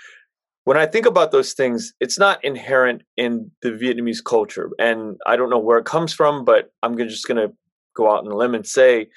[0.66, 5.36] When I think about those things, it's not inherent in the Vietnamese culture, and I
[5.36, 7.54] don't know where it comes from, but I'm just going to
[7.96, 9.10] go out on a limb and say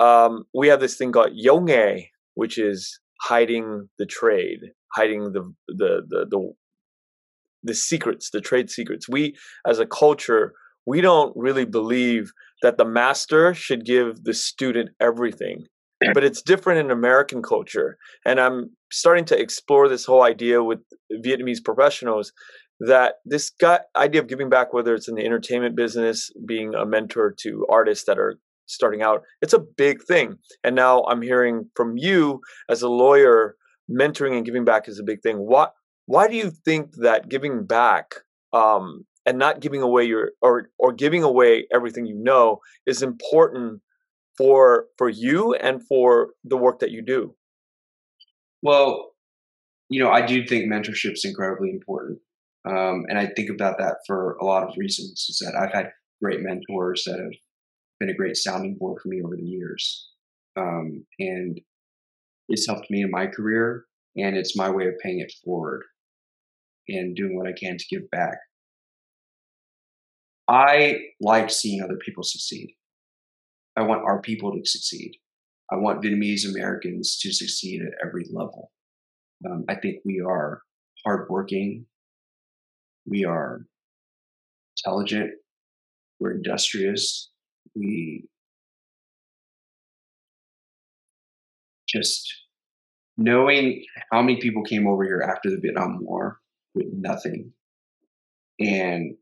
[0.00, 4.60] um, we have this thing called giấu nghề, which is hiding the trade,
[4.94, 6.52] hiding the the the the,
[7.66, 9.08] the secrets, the trade secrets.
[9.08, 10.54] We as a culture,
[10.86, 15.66] we don't really believe that the master should give the student everything.
[16.14, 17.96] But it's different in American culture.
[18.24, 20.80] And I'm starting to explore this whole idea with
[21.24, 22.32] Vietnamese professionals
[22.80, 26.84] that this guy, idea of giving back, whether it's in the entertainment business, being a
[26.84, 30.36] mentor to artists that are starting out, it's a big thing.
[30.62, 33.56] And now I'm hearing from you as a lawyer,
[33.90, 35.36] mentoring and giving back is a big thing.
[35.38, 35.68] Why
[36.06, 38.14] why do you think that giving back
[38.52, 43.82] um, and not giving away your or or giving away everything you know is important
[44.38, 47.34] for for you and for the work that you do?
[48.62, 49.12] Well,
[49.88, 52.18] you know, I do think mentorship is incredibly important.
[52.68, 55.26] Um, and I think about that for a lot of reasons.
[55.28, 55.90] Is that I've had
[56.22, 57.32] great mentors that have
[58.00, 60.08] been a great sounding board for me over the years.
[60.56, 61.60] Um, and
[62.48, 63.84] it's helped me in my career
[64.16, 65.82] and it's my way of paying it forward
[66.88, 68.38] and doing what I can to give back.
[70.48, 72.74] I like seeing other people succeed.
[73.76, 75.16] I want our people to succeed.
[75.70, 78.70] I want Vietnamese Americans to succeed at every level.
[79.44, 80.62] Um, I think we are
[81.04, 81.86] hardworking.
[83.06, 83.66] We are
[84.76, 85.32] intelligent.
[86.20, 87.30] We're industrious
[87.76, 88.24] we
[91.88, 92.26] just
[93.16, 96.38] knowing how many people came over here after the Vietnam War
[96.76, 97.52] with nothing
[98.60, 99.16] and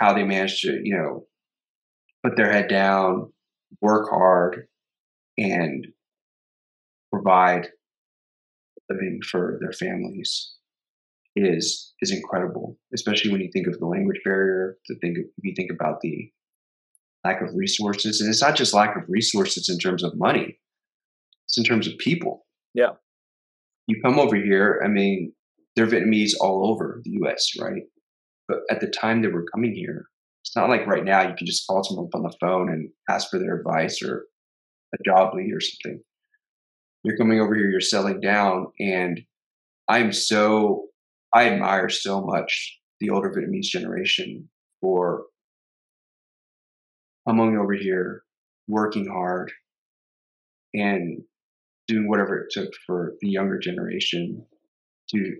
[0.00, 1.26] how they managed to, you know,
[2.22, 3.32] put their head down,
[3.80, 4.68] work hard,
[5.36, 5.86] and
[7.12, 7.68] provide
[8.90, 10.54] living for their families
[11.36, 12.78] is is incredible.
[12.94, 16.30] Especially when you think of the language barrier, to think if you think about the
[17.24, 20.58] lack of resources, and it's not just lack of resources in terms of money;
[21.46, 22.46] it's in terms of people.
[22.74, 22.92] Yeah,
[23.86, 24.80] you come over here.
[24.84, 25.32] I mean,
[25.78, 27.82] they're Vietnamese all over the U.S., right?
[28.48, 30.06] But at the time they were coming here,
[30.42, 32.90] it's not like right now you can just call someone up on the phone and
[33.08, 34.24] ask for their advice or
[34.92, 36.00] a job lead or something.
[37.04, 39.20] You're coming over here, you're selling down, and
[39.88, 40.86] I'm so
[41.32, 44.48] I admire so much the older Vietnamese generation
[44.80, 45.26] for
[47.28, 48.24] coming over here,
[48.66, 49.52] working hard,
[50.74, 51.22] and
[51.86, 54.44] doing whatever it took for the younger generation
[55.10, 55.36] to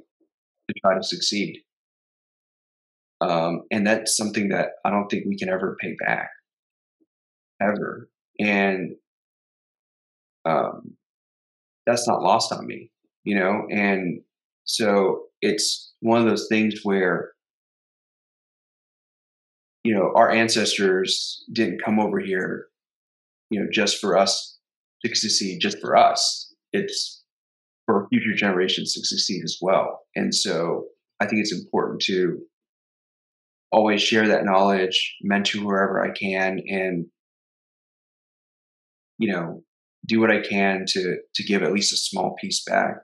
[0.68, 1.62] to try to succeed.
[3.20, 6.30] Um, and that's something that I don't think we can ever pay back,
[7.60, 8.08] ever.
[8.38, 8.94] And
[10.44, 10.96] um,
[11.86, 12.90] that's not lost on me,
[13.24, 13.66] you know.
[13.70, 14.20] And
[14.64, 17.32] so it's one of those things where
[19.84, 22.66] you know our ancestors didn't come over here,
[23.50, 24.58] you know, just for us
[25.04, 26.54] to succeed, just for us.
[26.72, 27.17] It's
[27.88, 30.00] for future generations to succeed as well.
[30.14, 30.84] And so
[31.20, 32.38] I think it's important to
[33.72, 37.06] always share that knowledge, mentor wherever I can, and
[39.16, 39.62] you know,
[40.06, 42.96] do what I can to to give at least a small piece back.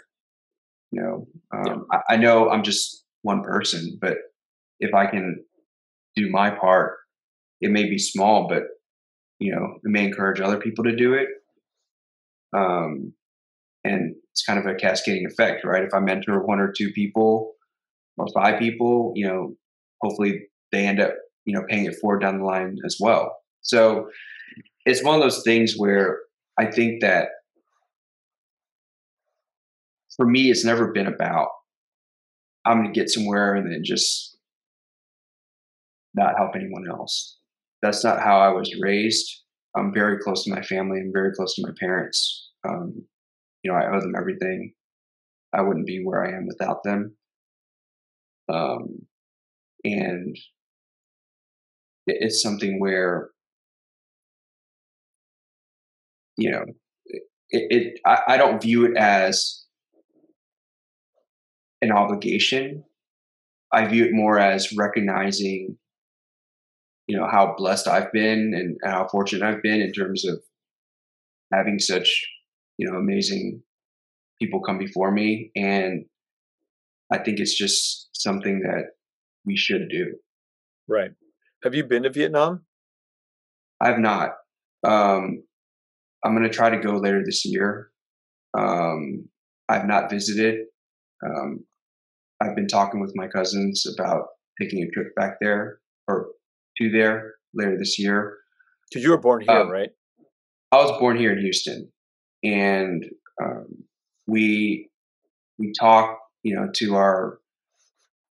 [0.91, 1.99] You know, um, yeah.
[2.11, 4.19] I, I know I'm just one person, but
[4.81, 5.43] if I can
[6.15, 6.99] do my part,
[7.63, 8.65] it may be small, but
[9.39, 11.29] you know, it may encourage other people to do it.
[12.55, 13.15] Um,
[13.83, 15.85] and it's kind of a cascading effect, right?
[15.85, 17.53] If I mentor one or two people
[18.19, 19.55] or five people, you know,
[20.03, 23.37] hopefully they end up you know paying it forward down the line as well.
[23.63, 24.09] So
[24.85, 26.19] it's one of those things where
[26.59, 27.29] I think that
[30.17, 31.49] for me, it's never been about
[32.65, 34.37] I'm going to get somewhere and then just
[36.15, 37.39] not help anyone else.
[37.83, 39.43] That's not how I was raised.
[39.77, 41.01] I'm very close to my family.
[41.01, 42.51] I'm very close to my parents.
[42.67, 43.05] Um,
[43.65, 44.75] you know, I owe them everything.
[45.53, 47.17] I wouldn't be where I am without them.
[48.53, 49.07] Um,
[49.85, 50.37] and
[52.07, 53.31] it's something where
[56.37, 56.65] you know
[57.07, 59.65] it, it I, I don't view it as
[61.81, 62.85] an obligation
[63.73, 65.79] i view it more as recognizing
[67.07, 70.41] you know how blessed i've been and how fortunate i've been in terms of
[71.53, 72.27] having such
[72.79, 73.63] you know amazing
[74.41, 76.05] people come before me and
[77.13, 78.85] i think it's just something that
[79.47, 80.15] we should do
[80.89, 81.13] right
[81.65, 82.67] have you been to Vietnam?
[83.81, 84.33] I have not.
[84.87, 85.43] Um,
[86.23, 87.91] I'm going to try to go later this year.
[88.57, 89.29] Um,
[89.71, 90.67] I've not visited.
[91.25, 91.65] Um,
[92.43, 94.27] I've been talking with my cousins about
[94.61, 96.27] taking a trip back there or
[96.77, 98.37] to there later this year.
[98.91, 99.89] Because you were born here, um, right?
[100.71, 101.91] I was born here in Houston,
[102.45, 103.05] and
[103.43, 103.67] um,
[104.27, 104.91] we
[105.59, 107.41] we talk, you know, to our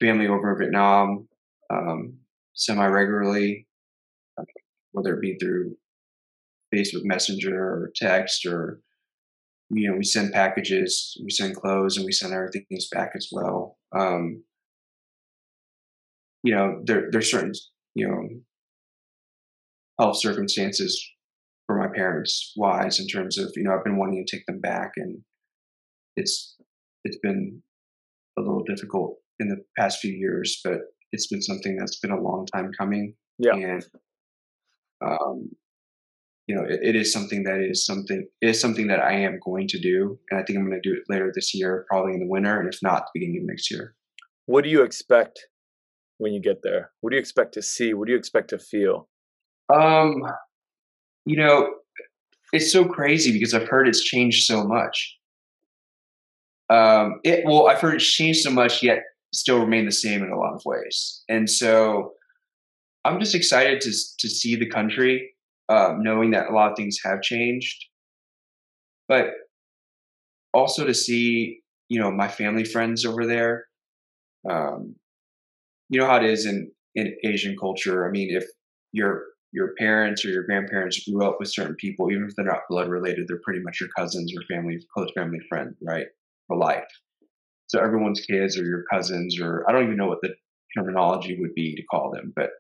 [0.01, 1.29] family over in Vietnam.
[1.71, 2.19] Um,
[2.55, 3.67] semi regularly,
[4.39, 4.45] uh,
[4.93, 5.77] whether it be through
[6.75, 8.81] Facebook Messenger or text or
[9.71, 13.79] you know we send packages, we send clothes, and we send everything back as well.
[13.97, 14.43] Um,
[16.43, 17.53] you know there there's certain
[17.95, 18.29] you know
[19.99, 21.03] health circumstances
[21.67, 24.61] for my parents wise in terms of you know I've been wanting to take them
[24.61, 25.19] back and
[26.17, 26.57] it's
[27.05, 27.63] it's been
[28.39, 30.81] a little difficult in the past few years but
[31.13, 33.15] it's been something that's been a long time coming.
[33.39, 33.55] Yeah.
[33.55, 33.87] And
[35.05, 35.51] um,
[36.47, 39.39] you know, it, it is something that is something it is something that I am
[39.45, 42.15] going to do, and I think I'm going to do it later this year, probably
[42.15, 43.95] in the winter, and if not, the beginning of next year.
[44.47, 45.47] What do you expect
[46.19, 46.91] when you get there?
[47.01, 47.95] What do you expect to see?
[47.95, 49.09] What do you expect to feel?
[49.75, 50.23] Um,
[51.25, 51.75] you know,
[52.53, 55.17] it's so crazy because I've heard it's changed so much.
[56.69, 59.03] Um, it well, I've heard it's changed so much, yet
[59.33, 61.23] still remain the same in a lot of ways.
[61.29, 62.13] And so
[63.05, 65.35] I'm just excited to to see the country,
[65.69, 67.87] um, knowing that a lot of things have changed,
[69.09, 69.31] but
[70.55, 73.67] also to see you know my family friends over there.
[74.49, 74.97] Um,
[75.89, 78.07] you know how it is in in Asian culture.
[78.07, 78.45] I mean, if
[78.93, 82.63] your your parents or your grandparents grew up with certain people, even if they're not
[82.71, 86.07] blood related, they're pretty much your cousins or family, close family friend, right?
[86.47, 86.89] for life.
[87.67, 90.35] So everyone's kids or your cousins, or I don't even know what the
[90.77, 92.51] terminology would be to call them, but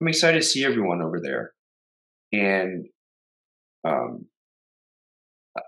[0.00, 1.52] I'm excited to see everyone over there.
[2.32, 2.86] And,
[3.86, 4.26] um,
[5.56, 5.62] uh,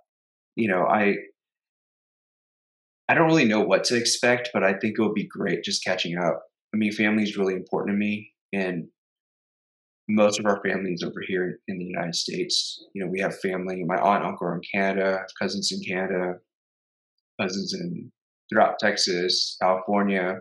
[0.56, 1.16] you know, I,
[3.08, 5.84] I don't really know what to expect, but I think it will be great just
[5.84, 6.42] catching up.
[6.74, 8.88] I mean, family is really important to me, and
[10.08, 12.84] most of our family is over here in the United States.
[12.94, 13.82] You know, we have family.
[13.84, 16.38] My aunt, and uncle are in Canada, cousins in Canada,
[17.40, 18.12] cousins in
[18.48, 20.40] throughout Texas, California.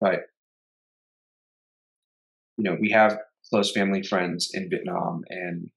[0.00, 0.22] But
[2.56, 5.70] you know, we have close family friends in Vietnam, and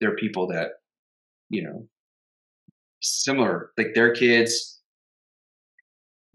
[0.00, 0.72] they're people that
[1.48, 1.88] you know
[3.02, 3.72] similar.
[3.76, 4.80] Like their kids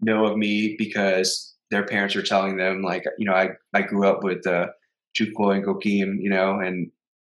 [0.00, 4.06] know of me because their parents are telling them like you know I I grew
[4.06, 4.66] up with uh,
[5.18, 6.90] Chukwo and Gokim, you know, and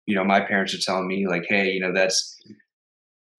[0.07, 2.39] you know my parents are telling me like hey you know that's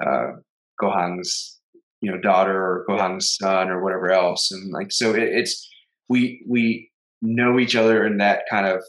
[0.06, 0.34] uh,
[0.80, 1.58] Gohang's
[2.02, 5.68] you know daughter or Gohang's son or whatever else, and like so it, it's
[6.10, 6.91] we we
[7.22, 8.84] know each other in that kind of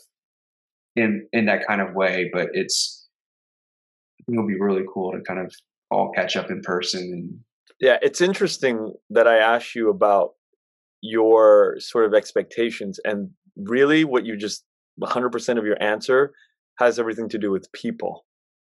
[0.96, 3.08] in in that kind of way, but it's
[4.28, 5.54] it'll be really cool to kind of
[5.92, 7.38] all catch up in person and
[7.80, 10.34] yeah it's interesting that i asked you about
[11.02, 14.64] your sort of expectations and really what you just
[15.02, 16.32] 100% of your answer
[16.78, 18.24] has everything to do with people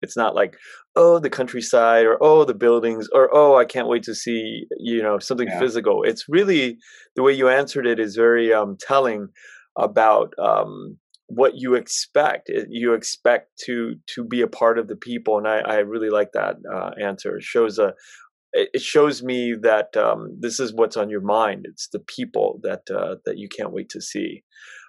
[0.02, 0.56] it's not like
[0.94, 5.02] oh the countryside or oh the buildings or oh i can't wait to see you
[5.02, 5.58] know something yeah.
[5.58, 6.76] physical it's really
[7.16, 9.28] the way you answered it is very um, telling
[9.76, 10.98] about um,
[11.28, 12.50] what you expect.
[12.68, 16.32] You expect to to be a part of the people, and I, I really like
[16.32, 17.36] that uh, answer.
[17.36, 17.94] It shows a
[18.52, 21.66] it shows me that um, this is what's on your mind.
[21.68, 24.42] It's the people that uh, that you can't wait to see.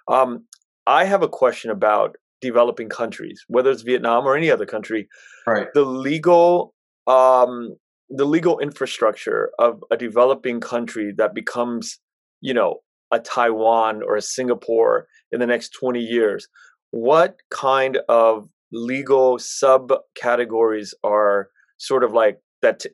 [0.08, 0.46] Um,
[0.86, 5.08] I have a question about developing countries, whether it's Vietnam or any other country.
[5.46, 5.66] Right.
[5.74, 6.74] The legal
[7.06, 7.76] um,
[8.08, 11.98] the legal infrastructure of a developing country that becomes,
[12.40, 12.78] you know,
[13.10, 16.48] a Taiwan or a Singapore in the next 20 years,
[16.90, 21.48] what kind of legal subcategories are
[21.78, 22.90] sort of like that t-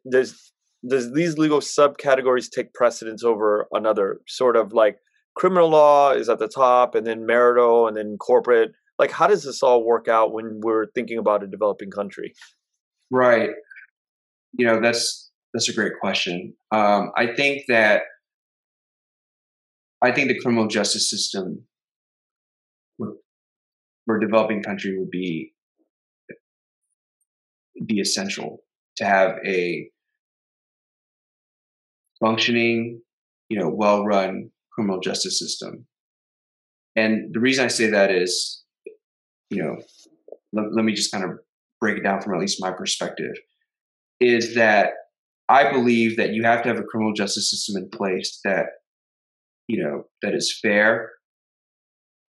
[0.88, 4.20] does these legal subcategories take precedence over another?
[4.26, 4.98] Sort of like
[5.34, 8.72] criminal law is at the top and then marital and then corporate.
[8.98, 12.32] Like how does this all work out when we're thinking about a developing country?
[13.10, 13.50] Right.
[14.52, 16.54] You know that's that's a great question.
[16.72, 18.02] Um, i think that
[20.02, 21.64] I think the criminal justice system
[24.06, 25.52] for a developing country would be
[27.86, 28.62] be essential
[28.96, 29.88] to have a
[32.20, 33.00] functioning,
[33.48, 35.86] you know, well-run criminal justice system.
[36.96, 38.62] And the reason I say that is,
[39.50, 39.76] you know,
[40.52, 41.30] let, let me just kind of
[41.80, 43.34] break it down from at least my perspective,
[44.20, 44.90] is that
[45.48, 48.66] I believe that you have to have a criminal justice system in place that
[49.66, 51.10] you know, that is fair,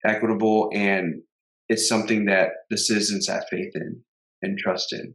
[0.05, 1.21] equitable, and
[1.69, 4.01] it's something that the citizens have faith in
[4.41, 5.13] and trust in,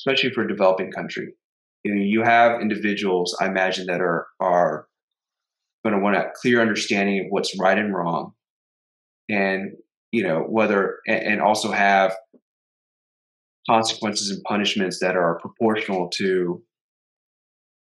[0.00, 1.34] especially for a developing country.
[1.84, 4.86] You, know, you have individuals, I imagine, that are are
[5.84, 8.32] going to want a clear understanding of what's right and wrong,
[9.28, 9.72] and
[10.12, 12.16] you know whether and also have
[13.68, 16.62] consequences and punishments that are proportional to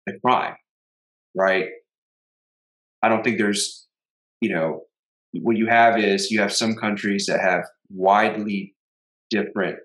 [0.06, 0.56] the crime,
[1.34, 1.66] right?
[3.02, 3.86] I don't think there's,
[4.40, 4.82] you know,
[5.32, 8.74] what you have is you have some countries that have widely
[9.30, 9.78] different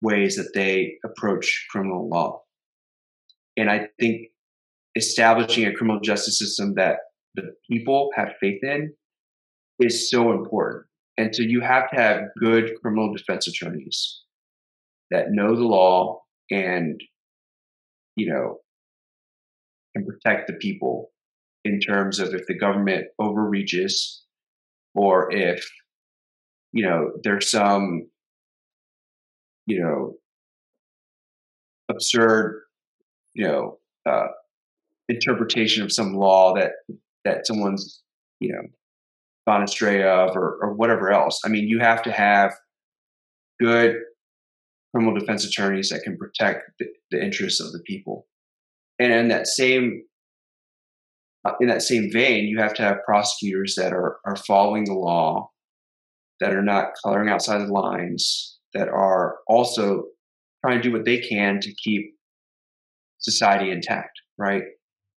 [0.00, 2.42] ways that they approach criminal law.
[3.56, 4.28] And I think
[4.96, 6.98] establishing a criminal justice system that
[7.34, 8.94] the people have faith in
[9.80, 10.86] is so important.
[11.16, 14.22] And so you have to have good criminal defense attorneys
[15.10, 16.20] that know the law
[16.50, 17.00] and,
[18.16, 18.58] you know,
[19.96, 21.10] can protect the people
[21.64, 24.22] in terms of if the government overreaches
[24.94, 25.68] or if
[26.72, 28.08] you know there's some
[29.68, 30.14] you know
[31.90, 32.62] absurd
[33.34, 34.26] you know uh,
[35.08, 36.72] interpretation of some law that
[37.24, 38.02] that someone's
[38.40, 38.62] you know
[39.46, 41.40] gone astray of or, or whatever else.
[41.44, 42.54] I mean you have to have
[43.60, 43.96] good
[44.92, 48.26] criminal defense attorneys that can protect the, the interests of the people.
[48.98, 50.02] And in that same
[51.44, 54.94] uh, in that same vein, you have to have prosecutors that are, are following the
[54.94, 55.50] law,
[56.40, 60.04] that are not coloring outside the lines, that are also
[60.64, 62.14] trying to do what they can to keep
[63.18, 64.62] society intact, right?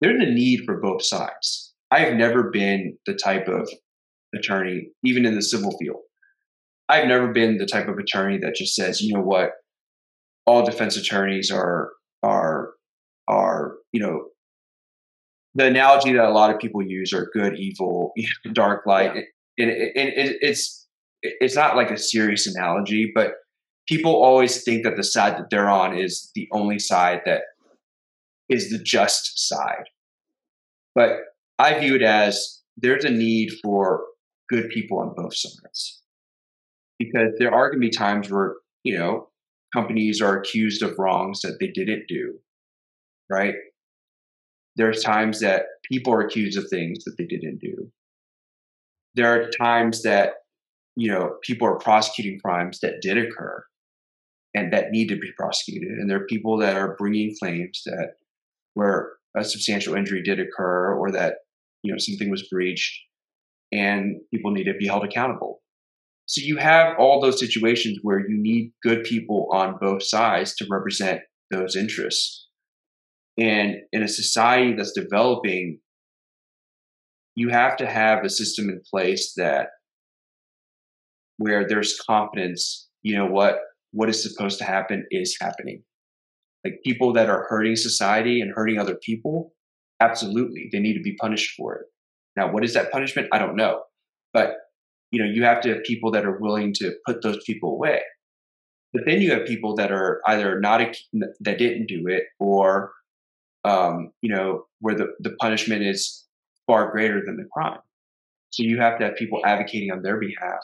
[0.01, 1.75] There's a need for both sides.
[1.91, 3.69] I've never been the type of
[4.35, 6.03] attorney, even in the civil field.
[6.89, 9.53] I've never been the type of attorney that just says, you know what,
[10.47, 11.91] all defense attorneys are
[12.23, 12.71] are
[13.29, 14.29] are you know
[15.55, 18.13] the analogy that a lot of people use are good, evil,
[18.53, 19.15] dark, light.
[19.15, 19.23] Yeah.
[19.61, 20.87] And, it, it, it's
[21.23, 23.35] it's not like a serious analogy, but
[23.87, 27.43] people always think that the side that they're on is the only side that
[28.49, 29.85] is the just side.
[30.95, 31.21] But
[31.59, 34.05] I view it as there's a need for
[34.49, 36.03] good people on both sides.
[36.99, 39.29] Because there are going to be times where you know
[39.75, 42.39] companies are accused of wrongs that they didn't do
[43.31, 43.55] right?
[44.77, 47.91] There's times that people are accused of things that they didn't do.
[49.15, 50.35] There are times that
[50.99, 53.65] you know people are prosecuting crimes that did occur
[54.53, 55.93] and that need to be prosecuted.
[55.93, 58.15] And there are people that are bringing claims that
[58.75, 61.37] where a substantial injury did occur or that
[61.85, 63.01] you know something was breached
[63.71, 65.61] and people need to be held accountable.
[66.27, 70.67] So you have all those situations where you need good people on both sides to
[70.69, 71.21] represent
[71.53, 72.49] those interests.
[73.39, 75.79] And in a society that's developing
[77.37, 79.69] you have to have a system in place that
[81.39, 83.61] where there's confidence you know what
[83.93, 85.83] what is supposed to happen is happening.
[86.65, 89.53] Like people that are hurting society and hurting other people
[90.01, 91.87] absolutely they need to be punished for it.
[92.37, 93.29] Now what is that punishment?
[93.33, 93.83] I don't know.
[94.33, 94.57] But
[95.11, 98.01] you know you have to have people that are willing to put those people away.
[98.93, 100.93] But then you have people that are either not a,
[101.41, 102.93] that didn't do it or
[103.65, 106.25] um, you know where the, the punishment is
[106.67, 107.81] far greater than the crime.
[108.51, 110.61] So you have to have people advocating on their behalf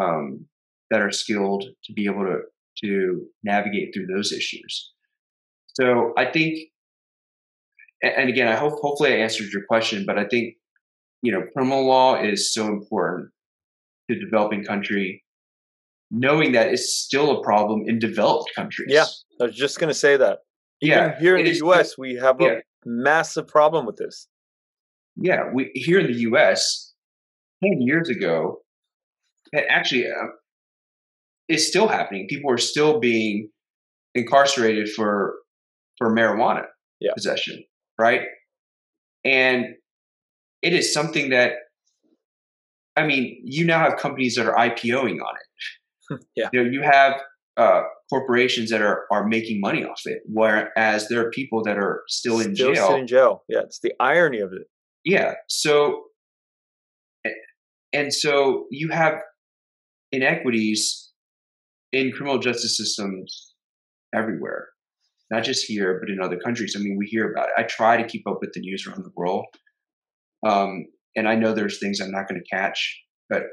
[0.00, 0.46] um,
[0.90, 2.38] that are skilled to be able to
[2.82, 4.92] to navigate through those issues
[5.74, 6.58] so i think
[8.02, 10.54] and again i hope hopefully i answered your question but i think
[11.24, 13.30] you know, criminal law is so important
[14.10, 15.24] to developing country,
[16.10, 18.88] knowing that it's still a problem in developed countries.
[18.90, 19.06] Yeah,
[19.40, 20.40] I was just going to say that.
[20.82, 24.28] Even yeah, here in the U.S., we have a massive problem with this.
[25.16, 26.92] Yeah, we here in the U.S.
[27.62, 28.58] ten years ago,
[29.54, 30.28] actually, uh,
[31.48, 32.26] it's still happening.
[32.28, 33.50] People are still being
[34.14, 35.34] incarcerated for
[35.98, 36.64] for marijuana
[37.00, 37.12] yeah.
[37.14, 37.62] possession,
[37.98, 38.22] right?
[39.24, 39.66] And
[40.62, 41.52] it is something that
[42.96, 46.24] I mean, you now have companies that are IPOing on it.
[46.36, 46.48] yeah.
[46.52, 47.20] You know, you have
[47.56, 52.02] uh, corporations that are are making money off it, whereas there are people that are
[52.08, 52.84] still in still jail.
[52.84, 53.44] Still in jail.
[53.48, 54.68] Yeah, it's the irony of it.
[55.04, 55.34] Yeah.
[55.48, 56.04] So,
[57.92, 59.14] and so you have
[60.14, 61.12] inequities
[61.92, 63.54] in criminal justice systems
[64.14, 64.68] everywhere,
[65.30, 66.74] not just here, but in other countries.
[66.76, 67.54] I mean, we hear about it.
[67.56, 69.46] I try to keep up with the news around the world.
[70.46, 70.86] Um,
[71.16, 73.44] and I know there's things I'm not going to catch, but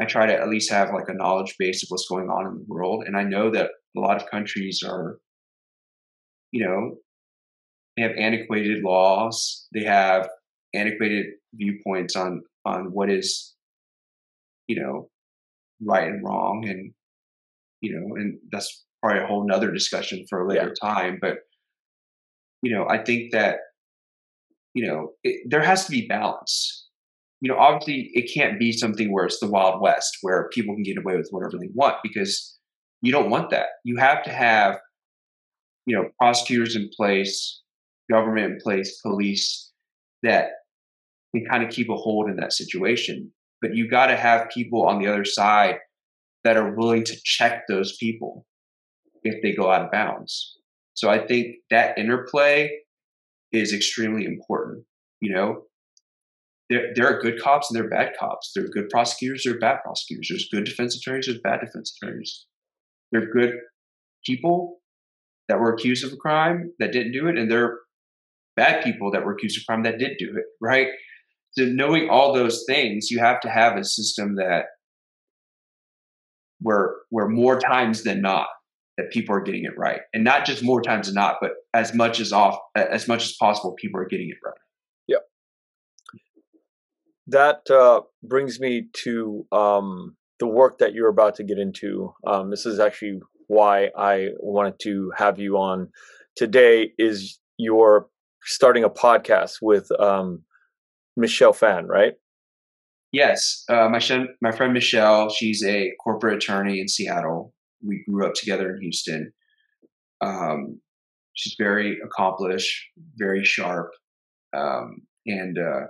[0.00, 2.54] I try to at least have like a knowledge base of what's going on in
[2.58, 3.04] the world.
[3.06, 5.18] And I know that a lot of countries are,
[6.52, 6.96] you know,
[7.96, 9.66] they have antiquated laws.
[9.74, 10.28] They have
[10.74, 13.54] antiquated viewpoints on on what is,
[14.68, 15.08] you know,
[15.84, 16.92] right and wrong, and
[17.80, 20.88] you know, and that's probably a whole nother discussion for a later yeah.
[20.88, 21.18] time.
[21.20, 21.38] But
[22.62, 23.58] you know, I think that
[24.74, 26.86] you know, it, there has to be balance.
[27.40, 30.82] You know, obviously, it can't be something where it's the Wild West where people can
[30.82, 32.58] get away with whatever they want because
[33.00, 33.66] you don't want that.
[33.84, 34.78] You have to have,
[35.86, 37.60] you know, prosecutors in place,
[38.10, 39.70] government in place, police
[40.22, 40.50] that
[41.34, 43.32] can kind of keep a hold in that situation.
[43.60, 45.76] But you got to have people on the other side
[46.44, 48.46] that are willing to check those people
[49.24, 50.58] if they go out of bounds.
[50.94, 52.70] So I think that interplay
[53.52, 54.84] is extremely important.
[55.20, 55.62] You know,
[56.70, 58.52] there, there are good cops and there are bad cops.
[58.54, 60.28] There are good prosecutors, there are bad prosecutors.
[60.28, 62.46] There's good defense attorneys, there's bad defense attorneys.
[63.10, 63.54] There are good
[64.24, 64.80] people
[65.48, 67.78] that were accused of a crime that didn't do it, and there are
[68.56, 70.88] bad people that were accused of crime that did do it, right?
[71.58, 74.66] So knowing all those things, you have to have a system that
[76.60, 78.46] where where more times than not
[78.96, 81.94] that people are getting it right, and not just more times than not, but as
[81.94, 84.54] much as off as much as possible, people are getting it right.
[85.08, 85.18] Yeah,
[87.26, 92.14] That uh, brings me to um, the work that you're about to get into.
[92.24, 95.88] Um, this is actually why I wanted to have you on
[96.36, 96.92] today.
[96.98, 98.06] Is you're
[98.44, 100.44] starting a podcast with um,
[101.18, 102.14] Michelle Phan, right?
[103.12, 108.26] Yes, uh, my, sh- my friend Michelle, she's a corporate attorney in Seattle we grew
[108.26, 109.32] up together in Houston.
[110.20, 110.80] Um,
[111.34, 113.90] she's very accomplished, very sharp,
[114.56, 115.86] um, and uh,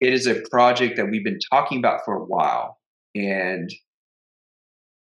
[0.00, 2.78] it is a project that we've been talking about for a while,
[3.14, 3.70] and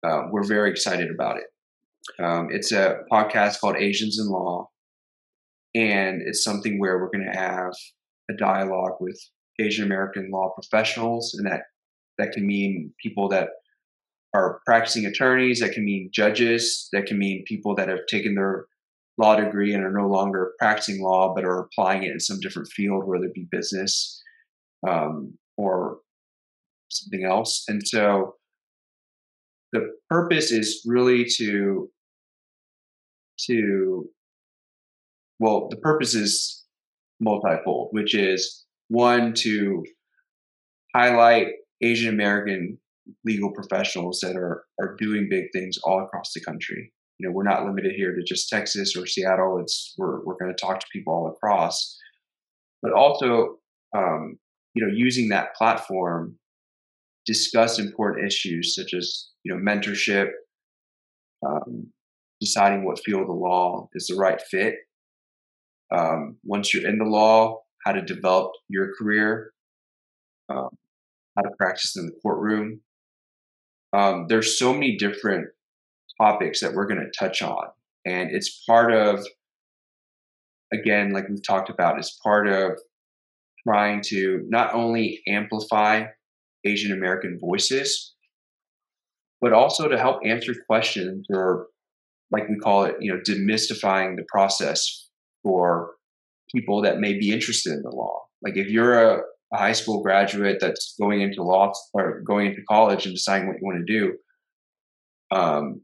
[0.05, 2.24] uh, we're very excited about it.
[2.24, 4.70] Um, it's a podcast called Asians in Law,
[5.76, 7.74] and it's something where we're going to have
[8.30, 9.20] a dialogue with
[9.60, 11.64] Asian American law professionals, and that
[12.18, 13.49] that can mean people that
[14.34, 18.66] are practicing attorneys, that can mean judges, that can mean people that have taken their
[19.18, 22.68] law degree and are no longer practicing law but are applying it in some different
[22.68, 24.22] field, whether it be business
[24.88, 25.99] um, or
[26.89, 27.64] something else.
[27.68, 28.36] And so
[29.72, 31.89] the purpose is really to
[33.47, 34.10] to
[35.39, 36.64] well, the purpose is
[37.20, 39.84] multifold, which is one to
[40.95, 41.47] highlight
[41.81, 42.77] Asian American
[43.25, 46.91] legal professionals that are are doing big things all across the country.
[47.19, 49.59] You know, we're not limited here to just Texas or Seattle.
[49.61, 51.97] It's we're we're going to talk to people all across,
[52.81, 53.57] but also
[53.95, 54.38] um,
[54.73, 56.38] you know using that platform
[57.25, 60.29] discuss important issues such as you know mentorship,
[61.45, 61.88] um,
[62.41, 64.75] deciding what field of law is the right fit.
[65.95, 69.51] Um, once you're in the law, how to develop your career,
[70.49, 70.69] um,
[71.36, 72.81] how to practice in the courtroom.
[73.91, 75.47] Um, there's so many different
[76.21, 77.67] topics that we're going to touch on,
[78.05, 79.25] and it's part of,
[80.71, 82.77] again, like we've talked about, it's part of
[83.67, 86.05] trying to not only amplify
[86.65, 88.15] Asian American voices,
[89.41, 91.67] but also to help answer questions or,
[92.31, 95.09] like we call it, you know, demystifying the process
[95.43, 95.91] for
[96.54, 98.22] people that may be interested in the law.
[98.41, 99.22] Like if you're a,
[99.54, 103.58] a high school graduate that's going into law or going into college and deciding what
[103.60, 104.14] you want to do,
[105.36, 105.82] um,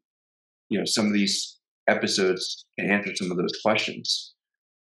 [0.70, 1.58] you know, some of these
[1.88, 4.34] episodes can answer some of those questions.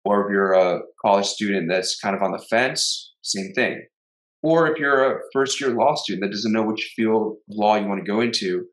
[0.04, 3.82] Or if you're a college student that's kind of on the fence, same thing.
[4.42, 7.76] Or if you're a first year law student that doesn't know which field of law
[7.76, 8.66] you want to go into,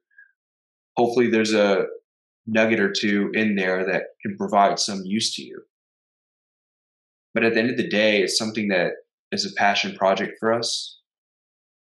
[0.95, 1.86] hopefully there's a
[2.45, 5.62] nugget or two in there that can provide some use to you.
[7.38, 8.93] But at the end of the day, it's something that
[9.31, 10.99] is a passion project for us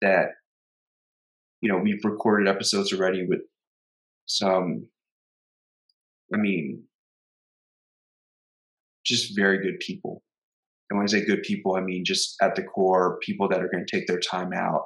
[0.02, 0.30] that,
[1.60, 3.42] you know, we've recorded episodes already with
[4.26, 4.88] some,
[6.34, 6.82] I mean,
[9.06, 10.24] just very good people
[10.90, 13.68] and when I say good people, I mean just at the core, people that are
[13.68, 14.84] going to take their time out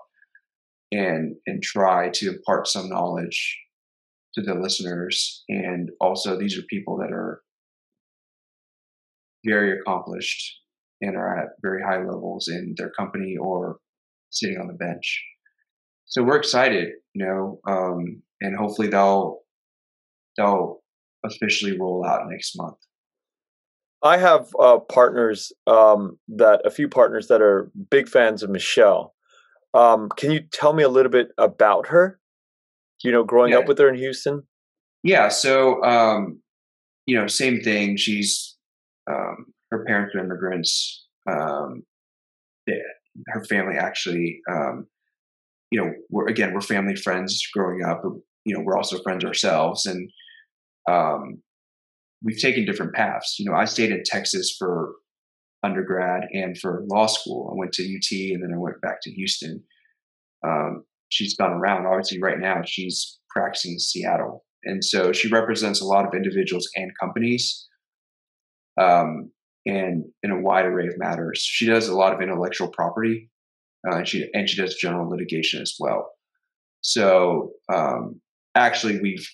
[0.92, 3.58] and and try to impart some knowledge
[4.34, 5.44] to the listeners.
[5.48, 7.42] And also, these are people that are
[9.49, 10.61] very accomplished
[11.01, 13.78] and are at very high levels in their company or
[14.30, 15.24] sitting on the bench.
[16.07, 19.40] So we're excited, you know, um, and hopefully they'll
[20.36, 20.80] they'll
[21.24, 22.76] officially roll out next month.
[24.03, 29.14] I have uh, partners um, that a few partners that are big fans of Michelle.
[29.74, 32.20] Um, can you tell me a little bit about her?
[33.03, 33.59] You know, growing yeah.
[33.59, 34.44] up with her in Houston.
[35.03, 35.28] Yeah.
[35.28, 36.40] So, um,
[37.07, 37.96] you know, same thing.
[37.96, 38.47] She's
[39.09, 41.06] um, her parents are immigrants.
[41.30, 41.82] Um,
[42.66, 42.76] yeah,
[43.28, 44.86] her family actually, um,
[45.70, 48.02] you know, we're again we're family friends growing up.
[48.44, 50.11] You know, we're also friends ourselves, and
[50.88, 51.42] um,
[52.22, 53.36] we've taken different paths.
[53.38, 54.94] You know, I stayed in Texas for
[55.62, 57.50] undergrad and for law school.
[57.52, 59.62] I went to UT and then I went back to Houston.
[60.46, 61.86] Um, she's gone around.
[61.86, 66.68] Obviously, right now she's practicing in Seattle, and so she represents a lot of individuals
[66.76, 67.66] and companies,
[68.79, 69.31] um,
[69.66, 71.41] and in a wide array of matters.
[71.41, 73.31] She does a lot of intellectual property,
[73.87, 76.11] uh, and she and she does general litigation as well.
[76.81, 78.20] So um,
[78.55, 79.29] actually, we've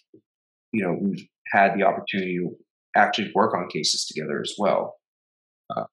[0.73, 2.57] you know we've had the opportunity to
[2.97, 4.97] actually work on cases together as well.
[5.75, 5.85] Uh,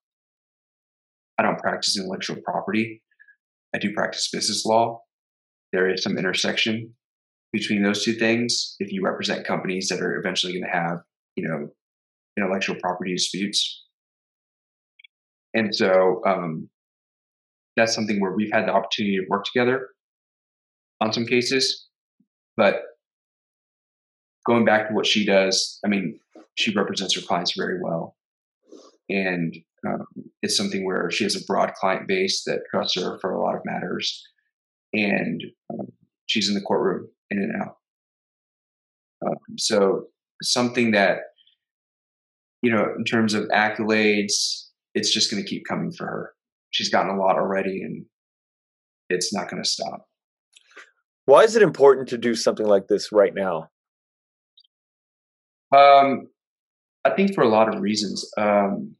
[1.38, 3.02] I don't practice intellectual property.
[3.76, 5.02] I do practice business law.
[5.72, 6.94] There is some intersection
[7.54, 8.76] between those two things.
[8.80, 11.00] If you represent companies that are eventually going to have,
[11.36, 11.70] you know,
[12.38, 13.84] intellectual property disputes,
[15.54, 16.70] and so um,
[17.76, 19.90] that's something where we've had the opportunity to work together
[21.02, 21.88] on some cases.
[22.58, 22.82] But
[24.46, 26.20] going back to what she does, I mean,
[26.56, 28.16] she represents her clients very well.
[29.10, 29.56] And
[29.88, 30.06] um,
[30.42, 33.56] it's something where she has a broad client base that trusts her for a lot
[33.56, 34.24] of matters.
[34.94, 35.88] And um,
[36.28, 37.78] she's in the courtroom in and out.
[39.26, 40.08] Um, so,
[40.44, 41.20] something that,
[42.62, 46.34] you know, in terms of accolades, it's just going to keep coming for her.
[46.72, 48.06] She's gotten a lot already, and
[49.10, 50.08] it's not going to stop.
[51.26, 53.70] Why is it important to do something like this right now?
[55.76, 56.28] Um,
[57.06, 58.30] I think for a lot of reasons.
[58.38, 58.96] Um,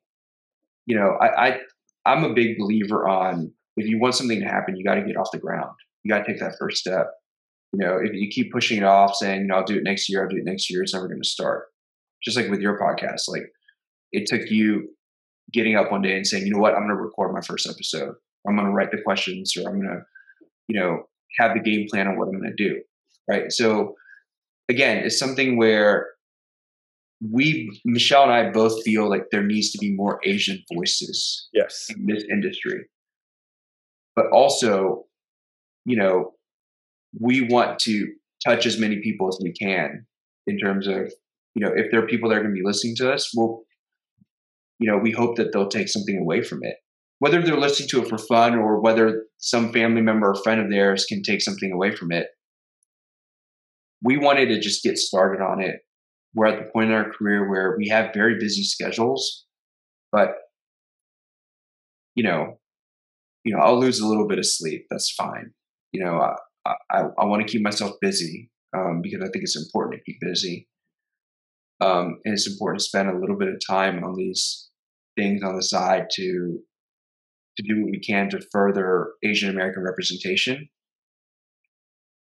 [0.86, 1.60] you know, I, I
[2.06, 5.18] I'm a big believer on if you want something to happen, you got to get
[5.18, 5.72] off the ground.
[6.04, 7.08] You got to take that first step.
[7.74, 10.10] You know, if you keep pushing it off, saying, you know, I'll do it next
[10.10, 11.71] year, I'll do it next year, it's never going to start.
[12.24, 13.52] Just like with your podcast, like
[14.12, 14.90] it took you
[15.52, 17.68] getting up one day and saying, you know what, I'm going to record my first
[17.68, 18.14] episode.
[18.48, 20.02] I'm going to write the questions, or I'm going to,
[20.68, 21.04] you know,
[21.40, 22.82] have the game plan on what I'm going to do.
[23.30, 23.52] Right.
[23.52, 23.96] So
[24.70, 26.08] again, it's something where
[27.32, 31.86] we Michelle and I both feel like there needs to be more Asian voices yes
[31.90, 32.86] in this industry.
[34.16, 35.06] But also,
[35.86, 36.32] you know,
[37.20, 38.08] we want to
[38.44, 40.06] touch as many people as we can
[40.48, 41.14] in terms of,
[41.56, 43.62] you know, if there are people that are going to be listening to us, we'll,
[44.80, 46.76] you know, we hope that they'll take something away from it.
[47.20, 50.70] Whether they're listening to it for fun or whether some family member or friend of
[50.70, 52.28] theirs can take something away from it.
[54.04, 55.82] We wanted to just get started on it
[56.34, 59.46] we're at the point in our career where we have very busy schedules,
[60.12, 60.30] but
[62.16, 62.60] you know,
[63.44, 64.86] you know, I'll lose a little bit of sleep.
[64.90, 65.52] That's fine.
[65.92, 66.20] You know,
[66.66, 70.12] I I, I want to keep myself busy um, because I think it's important to
[70.12, 70.68] keep busy,
[71.82, 74.70] um, and it's important to spend a little bit of time on these
[75.18, 76.60] things on the side to
[77.58, 80.70] to do what we can to further Asian American representation,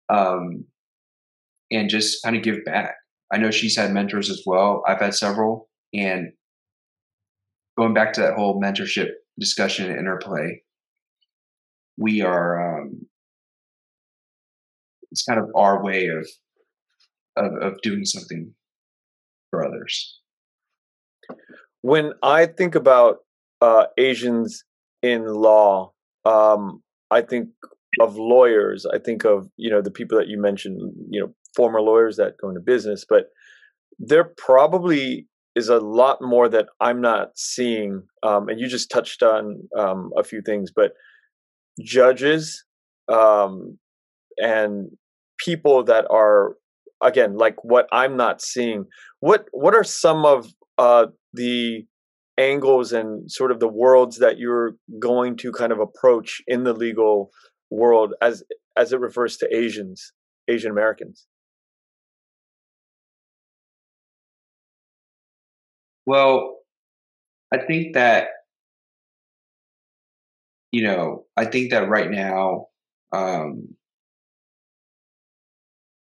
[0.08, 0.64] um,
[1.72, 2.96] and just kind of give back.
[3.32, 4.84] I know she's had mentors as well.
[4.88, 5.70] I've had several.
[5.94, 6.32] And
[7.78, 10.62] going back to that whole mentorship discussion and interplay,
[11.98, 13.06] we are, um,
[15.12, 16.28] it's kind of our way of,
[17.36, 18.54] of, of doing something
[19.80, 20.20] others.
[21.82, 23.18] When I think about
[23.62, 24.64] uh, Asians
[25.02, 25.92] in law,
[26.26, 27.50] um, I think
[28.00, 28.86] of lawyers.
[28.86, 32.34] I think of you know the people that you mentioned, you know, former lawyers that
[32.42, 33.26] go into business, but
[33.98, 38.04] there probably is a lot more that I'm not seeing.
[38.24, 40.92] Um, and you just touched on um, a few things, but
[41.82, 42.64] judges
[43.12, 43.78] um,
[44.38, 44.90] and
[45.40, 46.56] people that are
[47.04, 48.86] again like what I'm not seeing.
[49.20, 50.48] What what are some of
[50.78, 51.86] uh, the
[52.38, 56.74] angles and sort of the worlds that you're going to kind of approach in the
[56.74, 57.32] legal
[57.70, 58.44] world as
[58.78, 60.14] as it refers to Asians,
[60.48, 61.28] Asian Americans?
[66.06, 66.58] Well,
[67.54, 68.30] I think that
[70.72, 72.68] you know, I think that right now,
[73.12, 73.76] um,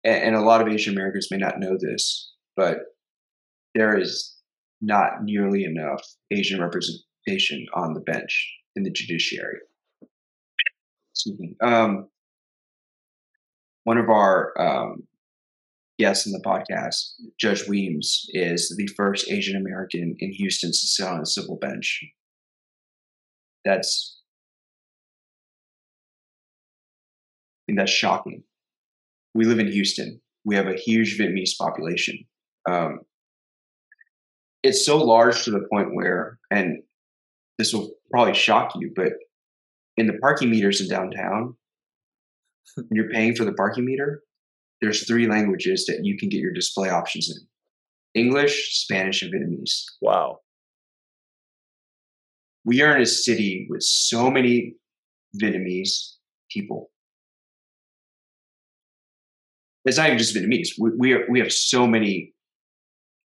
[0.03, 2.77] and, a lot of Asian Americans may not know this, but
[3.75, 4.35] there is
[4.81, 9.59] not nearly enough Asian representation on the bench in the judiciary.
[11.61, 12.07] Um,
[13.83, 15.03] one of our um,
[15.99, 21.05] guest in the podcast, Judge Weems, is the first Asian American in Houston to sit
[21.05, 22.01] on a civil bench.
[23.65, 24.21] That's
[27.69, 28.43] I that's shocking.
[29.33, 30.19] We live in Houston.
[30.45, 32.17] We have a huge Vietnamese population.
[32.69, 32.99] Um,
[34.63, 36.79] it's so large to the point where, and
[37.57, 39.13] this will probably shock you, but
[39.97, 41.55] in the parking meters in downtown,
[42.91, 44.21] you're paying for the parking meter,
[44.81, 49.83] there's three languages that you can get your display options in English, Spanish, and Vietnamese.
[50.01, 50.39] Wow.
[52.65, 54.75] We are in a city with so many
[55.41, 56.15] Vietnamese
[56.51, 56.91] people.
[59.85, 60.69] It's not even just Vietnamese.
[60.79, 62.33] We, we, are, we have so many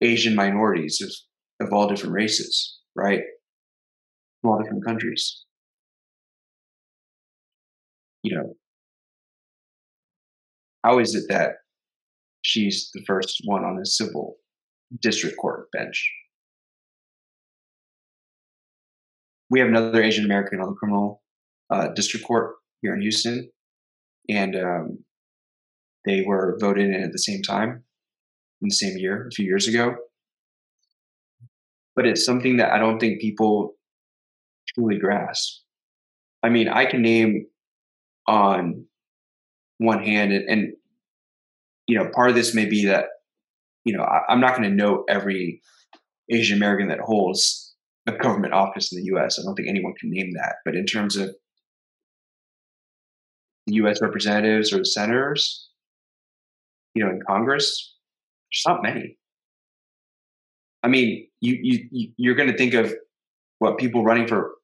[0.01, 3.20] Asian minorities of, of all different races, right?
[4.40, 5.44] From all different countries.
[8.22, 8.55] You know,
[10.84, 11.57] how is it that
[12.42, 14.36] she's the first one on a civil
[15.01, 16.11] district court bench?
[19.51, 21.22] We have another Asian American on the criminal
[21.70, 23.49] uh, district court here in Houston,
[24.28, 24.99] and um,
[26.05, 27.84] they were voted in at the same time
[28.61, 29.96] in the same year, a few years ago.
[31.94, 33.76] But it's something that I don't think people
[34.74, 35.62] truly grasp.
[36.42, 37.46] I mean, I can name
[38.26, 38.84] on
[39.78, 40.72] one hand and, and
[41.86, 43.07] you know part of this may be that
[43.84, 45.62] you know I, i'm not going to know every
[46.30, 47.74] asian american that holds
[48.07, 50.84] a government office in the us i don't think anyone can name that but in
[50.84, 51.34] terms of
[53.68, 55.67] us representatives or the senators
[56.99, 57.94] you know in congress
[58.51, 59.16] there's not many
[60.82, 62.92] i mean you you you're going to think of
[63.61, 64.55] what people running for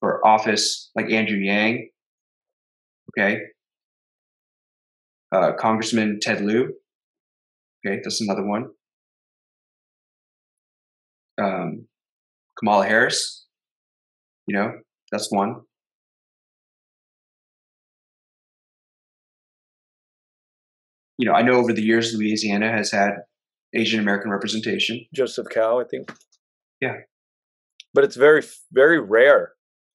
[0.00, 1.88] for office like andrew yang
[3.10, 3.40] okay
[5.32, 6.74] uh, Congressman Ted Lieu.
[7.86, 8.70] Okay, that's another one.
[11.40, 11.86] Um,
[12.58, 13.46] Kamala Harris.
[14.46, 14.72] You know,
[15.12, 15.60] that's one.
[21.20, 23.10] You know, I know over the years Louisiana has had
[23.74, 25.04] Asian American representation.
[25.14, 26.10] Joseph Cao, I think.
[26.80, 26.94] Yeah.
[27.92, 28.42] But it's very,
[28.72, 29.52] very rare.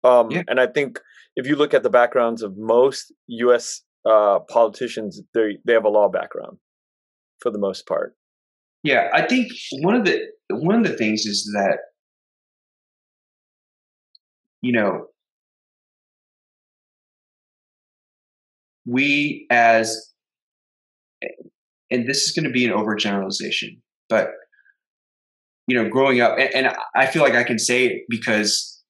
[0.02, 0.44] Um, Yeah.
[0.48, 0.98] And I think
[1.36, 3.82] if you look at the backgrounds of most U.S.
[4.08, 6.56] Uh, politicians, they they have a law background
[7.42, 8.14] for the most part.
[8.82, 9.52] Yeah, I think
[9.82, 10.18] one of the
[10.48, 11.80] one of the things is that
[14.62, 15.08] you know
[18.86, 20.10] we as
[21.90, 24.30] and this is going to be an overgeneralization, but
[25.66, 28.82] you know, growing up, and, and I feel like I can say it because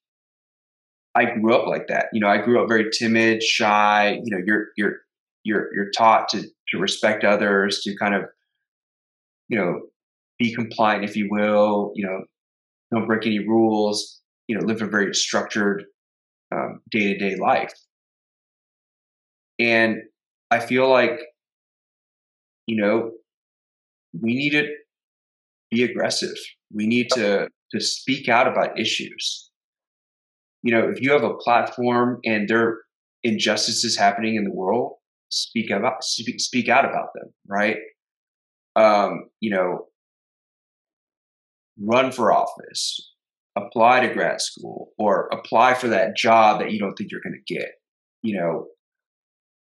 [1.14, 2.06] I grew up like that.
[2.12, 4.18] You know, I grew up very timid, shy.
[4.22, 4.96] You know, you're you're
[5.44, 8.22] you're you're taught to to respect others, to kind of
[9.48, 9.80] you know
[10.38, 11.92] be compliant, if you will.
[11.94, 12.24] You know,
[12.92, 14.20] don't break any rules.
[14.48, 15.84] You know, live a very structured
[16.90, 17.72] day to day life.
[19.58, 19.98] And
[20.50, 21.20] I feel like,
[22.66, 23.10] you know,
[24.20, 24.68] we need to
[25.70, 26.36] be aggressive.
[26.72, 29.50] We need to to speak out about issues.
[30.62, 32.78] You know, if you have a platform and there are
[33.22, 34.94] injustices happening in the world,
[35.30, 37.76] speak about speak, speak out about them, right?
[38.76, 39.86] Um, you know,
[41.80, 43.14] run for office,
[43.56, 47.40] apply to grad school, or apply for that job that you don't think you're going
[47.46, 47.70] to get.
[48.22, 48.66] You know,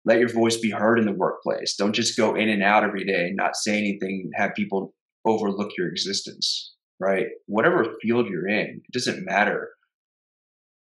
[0.06, 1.74] let your voice be heard in the workplace.
[1.76, 4.94] Don't just go in and out every day and not say anything have people
[5.26, 7.26] overlook your existence, right?
[7.46, 9.70] Whatever field you're in, it doesn't matter.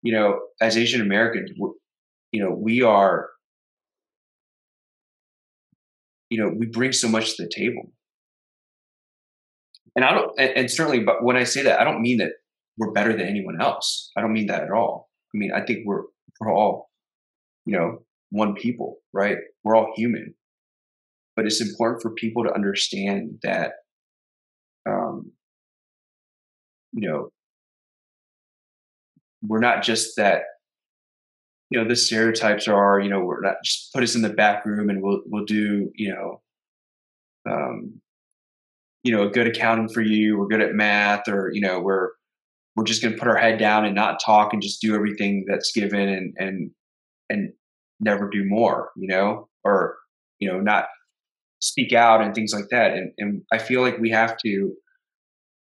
[0.02, 1.52] You know, as Asian Americans,
[2.32, 3.28] you know, we are,
[6.28, 7.92] you know, we bring so much to the table.
[9.94, 12.32] And I don't, and, and certainly, but when I say that, I don't mean that
[12.76, 14.10] we're better than anyone else.
[14.16, 15.08] I don't mean that at all.
[15.32, 16.02] I mean, I think we're,
[16.40, 16.90] we're all,
[17.64, 19.38] you know, one people, right?
[19.64, 20.34] We're all human.
[21.34, 23.72] But it's important for people to understand that,
[24.88, 25.32] um,
[26.92, 27.28] you know,
[29.42, 30.42] we're not just that,
[31.70, 34.64] you know, the stereotypes are, you know, we're not just put us in the back
[34.64, 36.40] room and we'll, we'll do, you know,
[37.48, 38.00] um,
[39.02, 42.10] you know, a good accounting for you, we're good at math, or, you know, we're,
[42.74, 45.44] we're just going to put our head down and not talk and just do everything
[45.46, 46.70] that's given and, and,
[47.28, 47.52] and
[48.00, 49.96] never do more, you know, or,
[50.38, 50.86] you know, not
[51.60, 52.92] speak out and things like that.
[52.92, 54.72] And, and I feel like we have to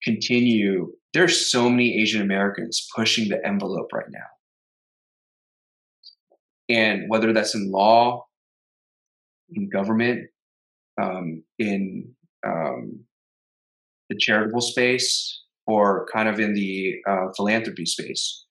[0.02, 0.92] continue.
[1.12, 4.26] There's so many Asian Americans pushing the envelope right now.
[6.68, 8.26] And whether that's in law,
[9.52, 10.28] in government,
[11.02, 12.14] um, in
[12.46, 13.04] um,
[14.08, 18.44] the charitable space, or kind of in the uh, philanthropy space,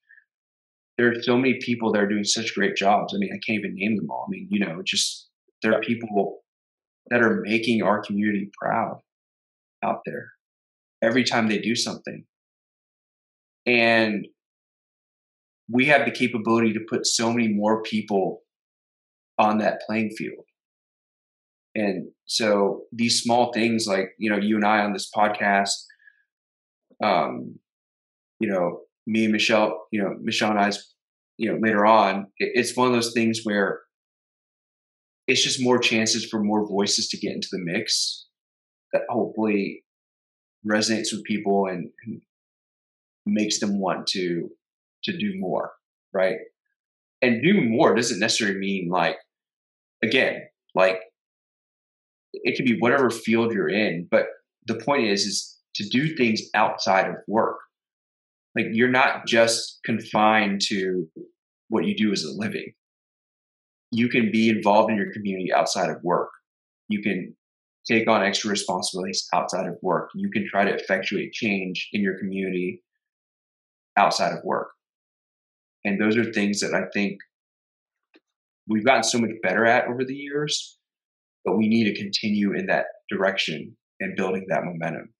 [1.00, 3.14] there are so many people that are doing such great jobs.
[3.16, 4.26] I mean, I can't even name them all.
[4.28, 5.30] I mean, you know, just
[5.64, 6.41] there are people
[7.10, 9.00] that are making our community proud
[9.82, 10.34] out there
[11.02, 12.26] every time they do something.
[13.66, 14.28] And
[15.72, 18.41] we have the capability to put so many more people
[19.38, 20.43] on that playing field.
[21.76, 25.76] And so these small things like, you know, you and I on this podcast,
[27.02, 27.58] um,
[28.41, 30.93] you know, me and Michelle, you know, Michelle and I's,
[31.38, 33.82] you know, later on, it's one of those things where
[35.28, 38.28] it's just more chances for more voices to get into the mix
[38.93, 39.84] that hopefully
[40.68, 42.22] resonates with people and, and
[43.26, 44.49] makes them want to
[45.03, 45.72] to do more,
[46.14, 46.38] right?
[47.22, 49.18] And do more doesn't necessarily mean like
[50.03, 50.43] again,
[50.76, 50.99] like
[52.34, 54.26] it could be whatever field you're in, but
[54.68, 57.57] the point is is to do things outside of work.
[58.56, 61.08] Like you're not just confined to
[61.70, 62.74] what you do as a living.
[63.91, 66.30] You can be involved in your community outside of work.
[66.88, 67.36] You can
[67.88, 70.10] take on extra responsibilities outside of work.
[70.16, 72.84] You can try to effectuate change in your community
[73.97, 74.70] outside of work.
[75.86, 77.20] And those are things that I think
[78.68, 80.78] we've gotten so much better at over the years,
[81.45, 85.14] but we need to continue in that direction and building that momentum.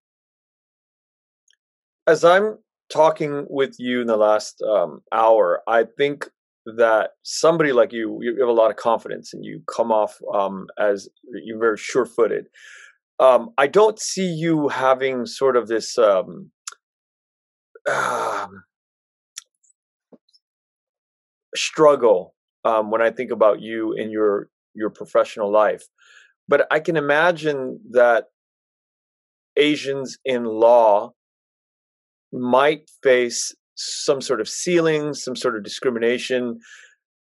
[2.08, 2.58] As I'm
[2.92, 6.30] talking with you in the last um, hour, I think
[6.66, 10.68] that somebody like you, you have a lot of confidence and you come off um,
[10.80, 11.10] as
[11.44, 12.48] you're very sure footed.
[13.20, 16.52] Um, I don't see you having sort of this um,
[21.56, 25.84] struggle um, when I think about you in your your professional life.
[26.48, 28.26] But I can imagine that
[29.58, 31.14] Asians in law
[32.32, 36.60] might face some sort of ceiling, some sort of discrimination.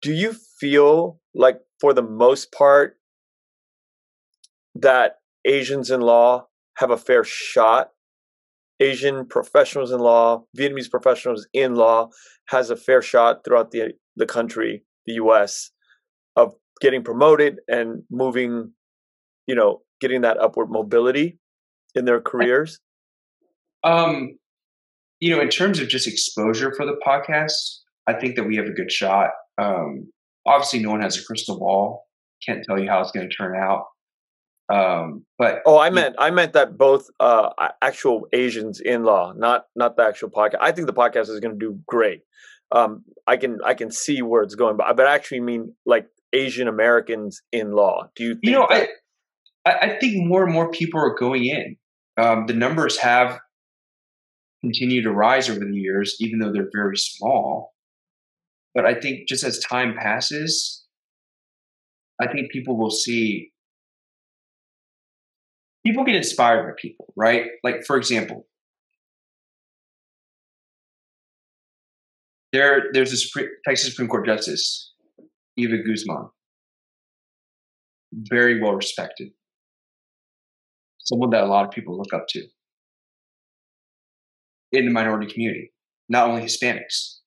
[0.02, 2.96] Do you feel like, for the most part,
[4.74, 6.46] that Asians in law
[6.78, 7.90] have a fair shot.
[8.80, 12.08] Asian professionals in law, Vietnamese professionals in law
[12.48, 15.70] has a fair shot throughout the the country, the US,
[16.36, 18.72] of getting promoted and moving,
[19.46, 21.38] you know, getting that upward mobility
[21.94, 22.80] in their careers?
[23.84, 24.38] Um,
[25.20, 28.66] you know, in terms of just exposure for the podcast, I think that we have
[28.66, 29.30] a good shot.
[29.58, 30.10] Um,
[30.46, 32.04] obviously, no one has a crystal ball.
[32.44, 33.84] Can't tell you how it's going to turn out.
[34.72, 37.50] Um, but oh, I meant I meant that both uh,
[37.82, 40.56] actual Asians in law, not not the actual podcast.
[40.60, 42.22] I think the podcast is going to do great.
[42.72, 46.06] Um, I can I can see where it's going, but but I actually mean like
[46.32, 48.08] Asian Americans in law.
[48.16, 48.38] Do you?
[48.42, 48.88] you know, that-
[49.66, 51.76] I I think more and more people are going in.
[52.16, 53.38] Um, the numbers have
[54.64, 57.72] continued to rise over the years, even though they're very small.
[58.74, 60.84] But I think just as time passes,
[62.20, 63.52] I think people will see
[65.84, 67.46] people get inspired by people, right?
[67.62, 68.46] Like, for example,
[72.52, 74.92] there there's a Supreme, Texas Supreme Court Justice,
[75.56, 76.28] Eva Guzman,
[78.12, 79.30] very well respected,
[81.00, 82.44] someone that a lot of people look up to
[84.74, 85.72] in the minority community,
[86.08, 87.18] not only Hispanics.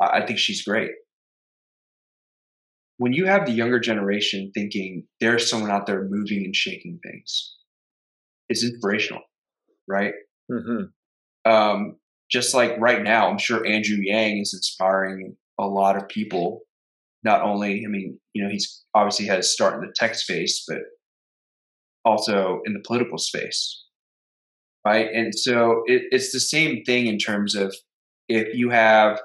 [0.00, 0.90] I, I think she's great.
[2.98, 7.54] When you have the younger generation thinking there's someone out there moving and shaking things,
[8.48, 9.22] it's inspirational,
[9.88, 10.14] right?
[10.50, 11.50] Mm-hmm.
[11.50, 11.96] Um,
[12.30, 16.60] just like right now, I'm sure Andrew Yang is inspiring a lot of people.
[17.22, 20.64] Not only, I mean, you know, he's obviously had a start in the tech space,
[20.68, 20.78] but
[22.04, 23.83] also in the political space
[24.84, 25.08] right?
[25.12, 27.74] And so it, it's the same thing in terms of
[28.28, 29.20] if you have,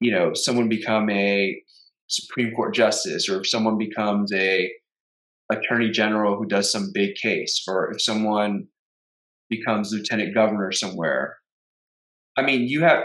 [0.00, 1.60] you know, someone become a
[2.08, 4.70] Supreme Court justice, or if someone becomes a
[5.50, 8.66] attorney general who does some big case, or if someone
[9.50, 11.36] becomes lieutenant governor somewhere.
[12.36, 13.04] I mean, you have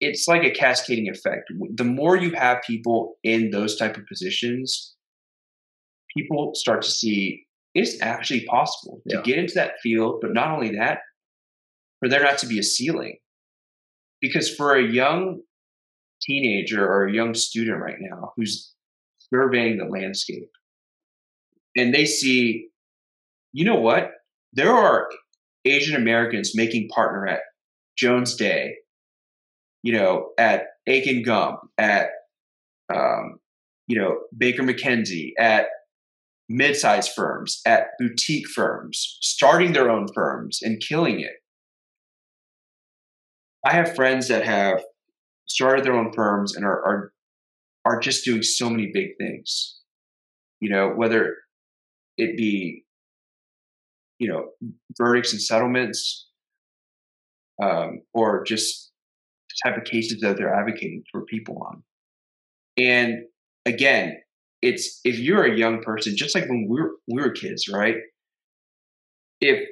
[0.00, 1.50] it's like a cascading effect.
[1.76, 4.94] The more you have people in those type of positions,
[6.16, 7.43] people start to see
[7.74, 9.22] it's actually possible to yeah.
[9.22, 10.98] get into that field, but not only that,
[11.98, 13.16] for there not to be a ceiling.
[14.20, 15.40] Because for a young
[16.22, 18.72] teenager or a young student right now who's
[19.32, 20.48] surveying the landscape
[21.76, 22.68] and they see,
[23.52, 24.10] you know what?
[24.52, 25.08] There are
[25.64, 27.40] Asian Americans making partner at
[27.96, 28.76] Jones Day,
[29.82, 32.08] you know, at Akin Gump, at
[32.94, 33.36] um,
[33.86, 35.66] you know Baker McKenzie, at
[36.48, 41.32] mid-sized firms, at boutique firms, starting their own firms and killing it.
[43.64, 44.82] I have friends that have
[45.46, 47.12] started their own firms and are are
[47.86, 49.80] are just doing so many big things.
[50.60, 51.36] You know, whether
[52.16, 52.84] it be
[54.18, 54.50] you know
[54.96, 56.28] verdicts and settlements,
[57.62, 58.92] um, or just
[59.48, 61.82] the type of cases that they're advocating for people on.
[62.76, 63.24] And
[63.66, 64.16] again,
[64.64, 67.96] it's if you're a young person, just like when we were we were kids, right?
[69.40, 69.68] If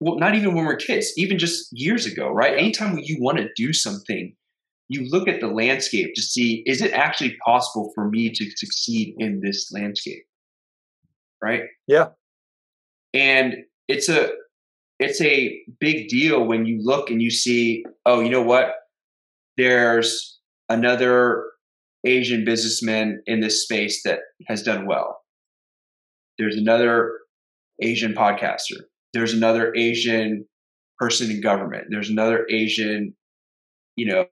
[0.00, 2.56] well, not even when we're kids, even just years ago, right?
[2.56, 4.34] Anytime you want to do something,
[4.88, 9.14] you look at the landscape to see is it actually possible for me to succeed
[9.18, 10.24] in this landscape,
[11.42, 11.62] right?
[11.86, 12.08] Yeah.
[13.12, 13.56] And
[13.88, 14.30] it's a
[14.98, 18.74] it's a big deal when you look and you see, oh, you know what?
[19.58, 20.38] There's
[20.70, 21.44] another
[22.06, 25.20] Asian businessman in this space that has done well.
[26.38, 27.12] There's another
[27.82, 28.84] Asian podcaster.
[29.12, 30.46] There's another Asian
[30.98, 31.86] person in government.
[31.90, 33.14] There's another Asian,
[33.96, 34.26] you know,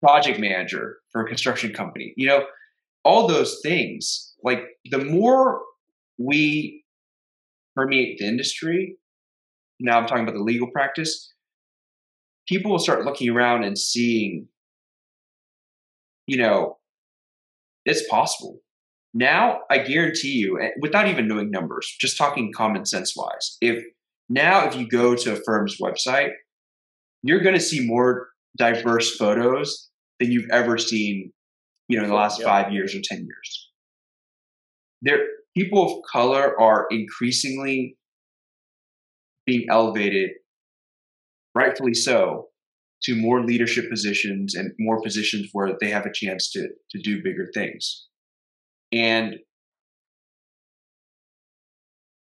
[0.00, 2.12] project manager for a construction company.
[2.16, 2.44] You know,
[3.04, 4.34] all those things.
[4.42, 5.60] Like the more
[6.18, 6.84] we
[7.76, 8.96] permeate the industry,
[9.78, 11.32] now I'm talking about the legal practice,
[12.48, 14.46] people will start looking around and seeing
[16.30, 16.78] you know,
[17.84, 18.60] it's possible.
[19.12, 23.82] Now, I guarantee you, eh, without even knowing numbers, just talking common sense wise, if
[24.28, 26.30] now if you go to a firm's website,
[27.24, 31.32] you're going to see more diverse photos than you've ever seen,
[31.88, 32.46] you know, in the last yeah.
[32.46, 33.70] five years or ten years.
[35.02, 35.26] There,
[35.56, 37.96] people of color are increasingly
[39.46, 40.30] being elevated,
[41.56, 42.49] rightfully so,
[43.02, 47.22] to more leadership positions and more positions where they have a chance to to do
[47.22, 48.06] bigger things
[48.92, 49.36] and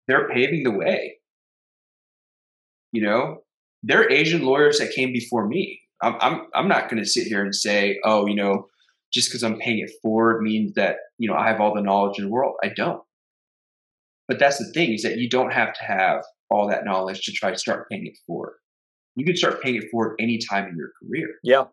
[0.08, 1.18] they're paving the way
[2.92, 3.38] you know
[3.84, 7.28] there are asian lawyers that came before me i'm i'm, I'm not going to sit
[7.28, 8.68] here and say oh you know
[9.12, 12.20] just because I'm paying it forward means that, you know, I have all the knowledge
[12.20, 12.56] in the world.
[12.64, 13.02] I don't.
[14.28, 17.32] But that's the thing is that you don't have to have all that knowledge to
[17.32, 18.56] try to start paying it forward.
[19.20, 21.28] You can start paying it forward any time in your career.
[21.43, 21.65] Yeah.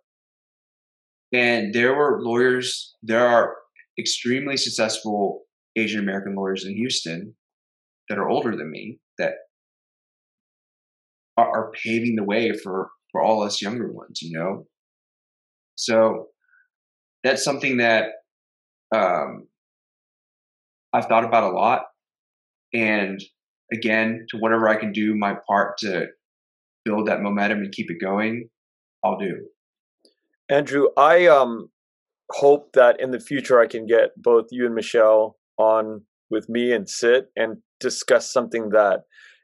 [1.32, 3.54] And there were lawyers, there are
[3.98, 5.42] extremely successful
[5.76, 7.34] Asian American lawyers in Houston
[8.08, 9.34] that are older than me that
[11.36, 14.66] are, are paving the way for for all us younger ones, you know.
[15.76, 16.28] So
[17.22, 18.08] that's something that
[18.94, 19.46] um,
[20.92, 21.82] I've thought about a lot,
[22.72, 23.22] and
[23.72, 26.06] again, to whatever I can do my part to
[26.86, 28.48] build that momentum and keep it going,
[29.04, 29.34] I'll do.
[30.48, 31.68] Andrew, I um
[32.30, 36.72] hope that in the future I can get both you and Michelle on with me
[36.72, 39.00] and sit and discuss something that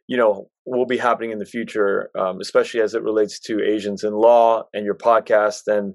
[0.09, 4.05] you know will be happening in the future, um, especially as it relates to Asians
[4.05, 5.63] in law and your podcast.
[5.67, 5.95] And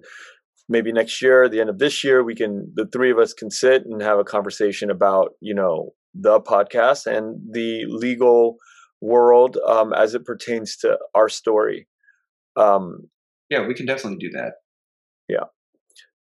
[0.68, 3.50] maybe next year, the end of this year, we can the three of us can
[3.50, 8.58] sit and have a conversation about you know the podcast and the legal
[9.02, 11.88] world um, as it pertains to our story.
[12.56, 13.10] Um,
[13.50, 14.54] yeah, we can definitely do that.
[15.28, 15.46] Yeah.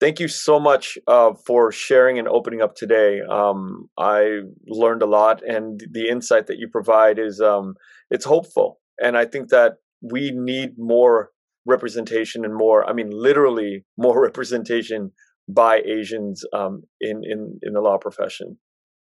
[0.00, 3.20] Thank you so much uh, for sharing and opening up today.
[3.20, 7.74] Um, I learned a lot, and the insight that you provide is um,
[8.10, 8.80] it's hopeful.
[9.00, 11.30] And I think that we need more
[11.66, 15.12] representation and more, I mean, literally more representation
[15.48, 18.58] by Asians um, in in in the law profession.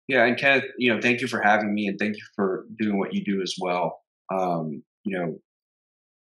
[0.09, 2.99] Yeah, and Kenneth, you know, thank you for having me, and thank you for doing
[2.99, 4.01] what you do as well.
[4.33, 5.39] Um, you know,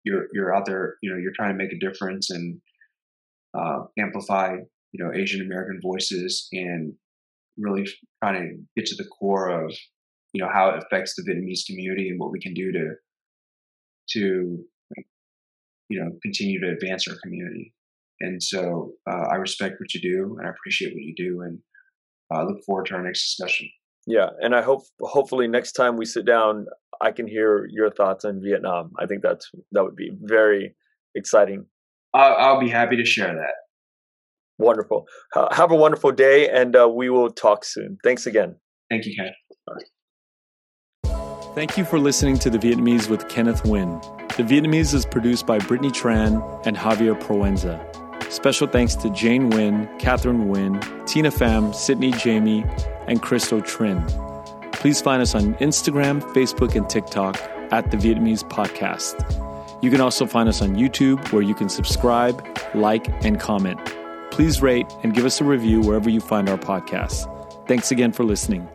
[0.05, 2.61] you're you're out there, you know, you're trying to make a difference and
[3.57, 4.57] uh, amplify,
[4.93, 6.95] you know, Asian American voices and
[7.59, 7.87] really
[8.23, 9.73] trying to get to the core of,
[10.33, 12.95] you know, how it affects the Vietnamese community and what we can do to,
[14.11, 14.65] to,
[15.89, 17.73] you know, continue to advance our community.
[18.21, 21.59] And so uh, I respect what you do and I appreciate what you do and
[22.33, 23.69] I uh, look forward to our next discussion.
[24.07, 26.67] Yeah, and I hope hopefully next time we sit down,
[27.01, 28.93] I can hear your thoughts on Vietnam.
[28.99, 30.75] I think that's that would be very
[31.15, 31.67] exciting
[32.15, 33.55] I'll, I'll be happy to share that.
[34.59, 35.07] Wonderful.
[35.35, 37.99] Uh, have a wonderful day, and uh, we will talk soon.
[38.05, 38.55] Thanks again.
[38.89, 39.33] Thank you, Ken.
[41.55, 44.01] Thank you for listening to The Vietnamese with Kenneth Nguyen.
[44.37, 48.04] The Vietnamese is produced by Brittany Tran and Javier Proenza.
[48.35, 52.65] Special thanks to Jane Wynn, Catherine Wynn, Tina Pham, Sydney Jamie,
[53.07, 54.05] and Christo Trin.
[54.73, 59.15] Please find us on Instagram, Facebook, and TikTok at The Vietnamese Podcast.
[59.85, 63.79] You can also find us on YouTube where you can subscribe, like, and comment.
[64.33, 67.31] Please rate and give us a review wherever you find our podcasts.
[67.69, 68.69] Thanks again for listening.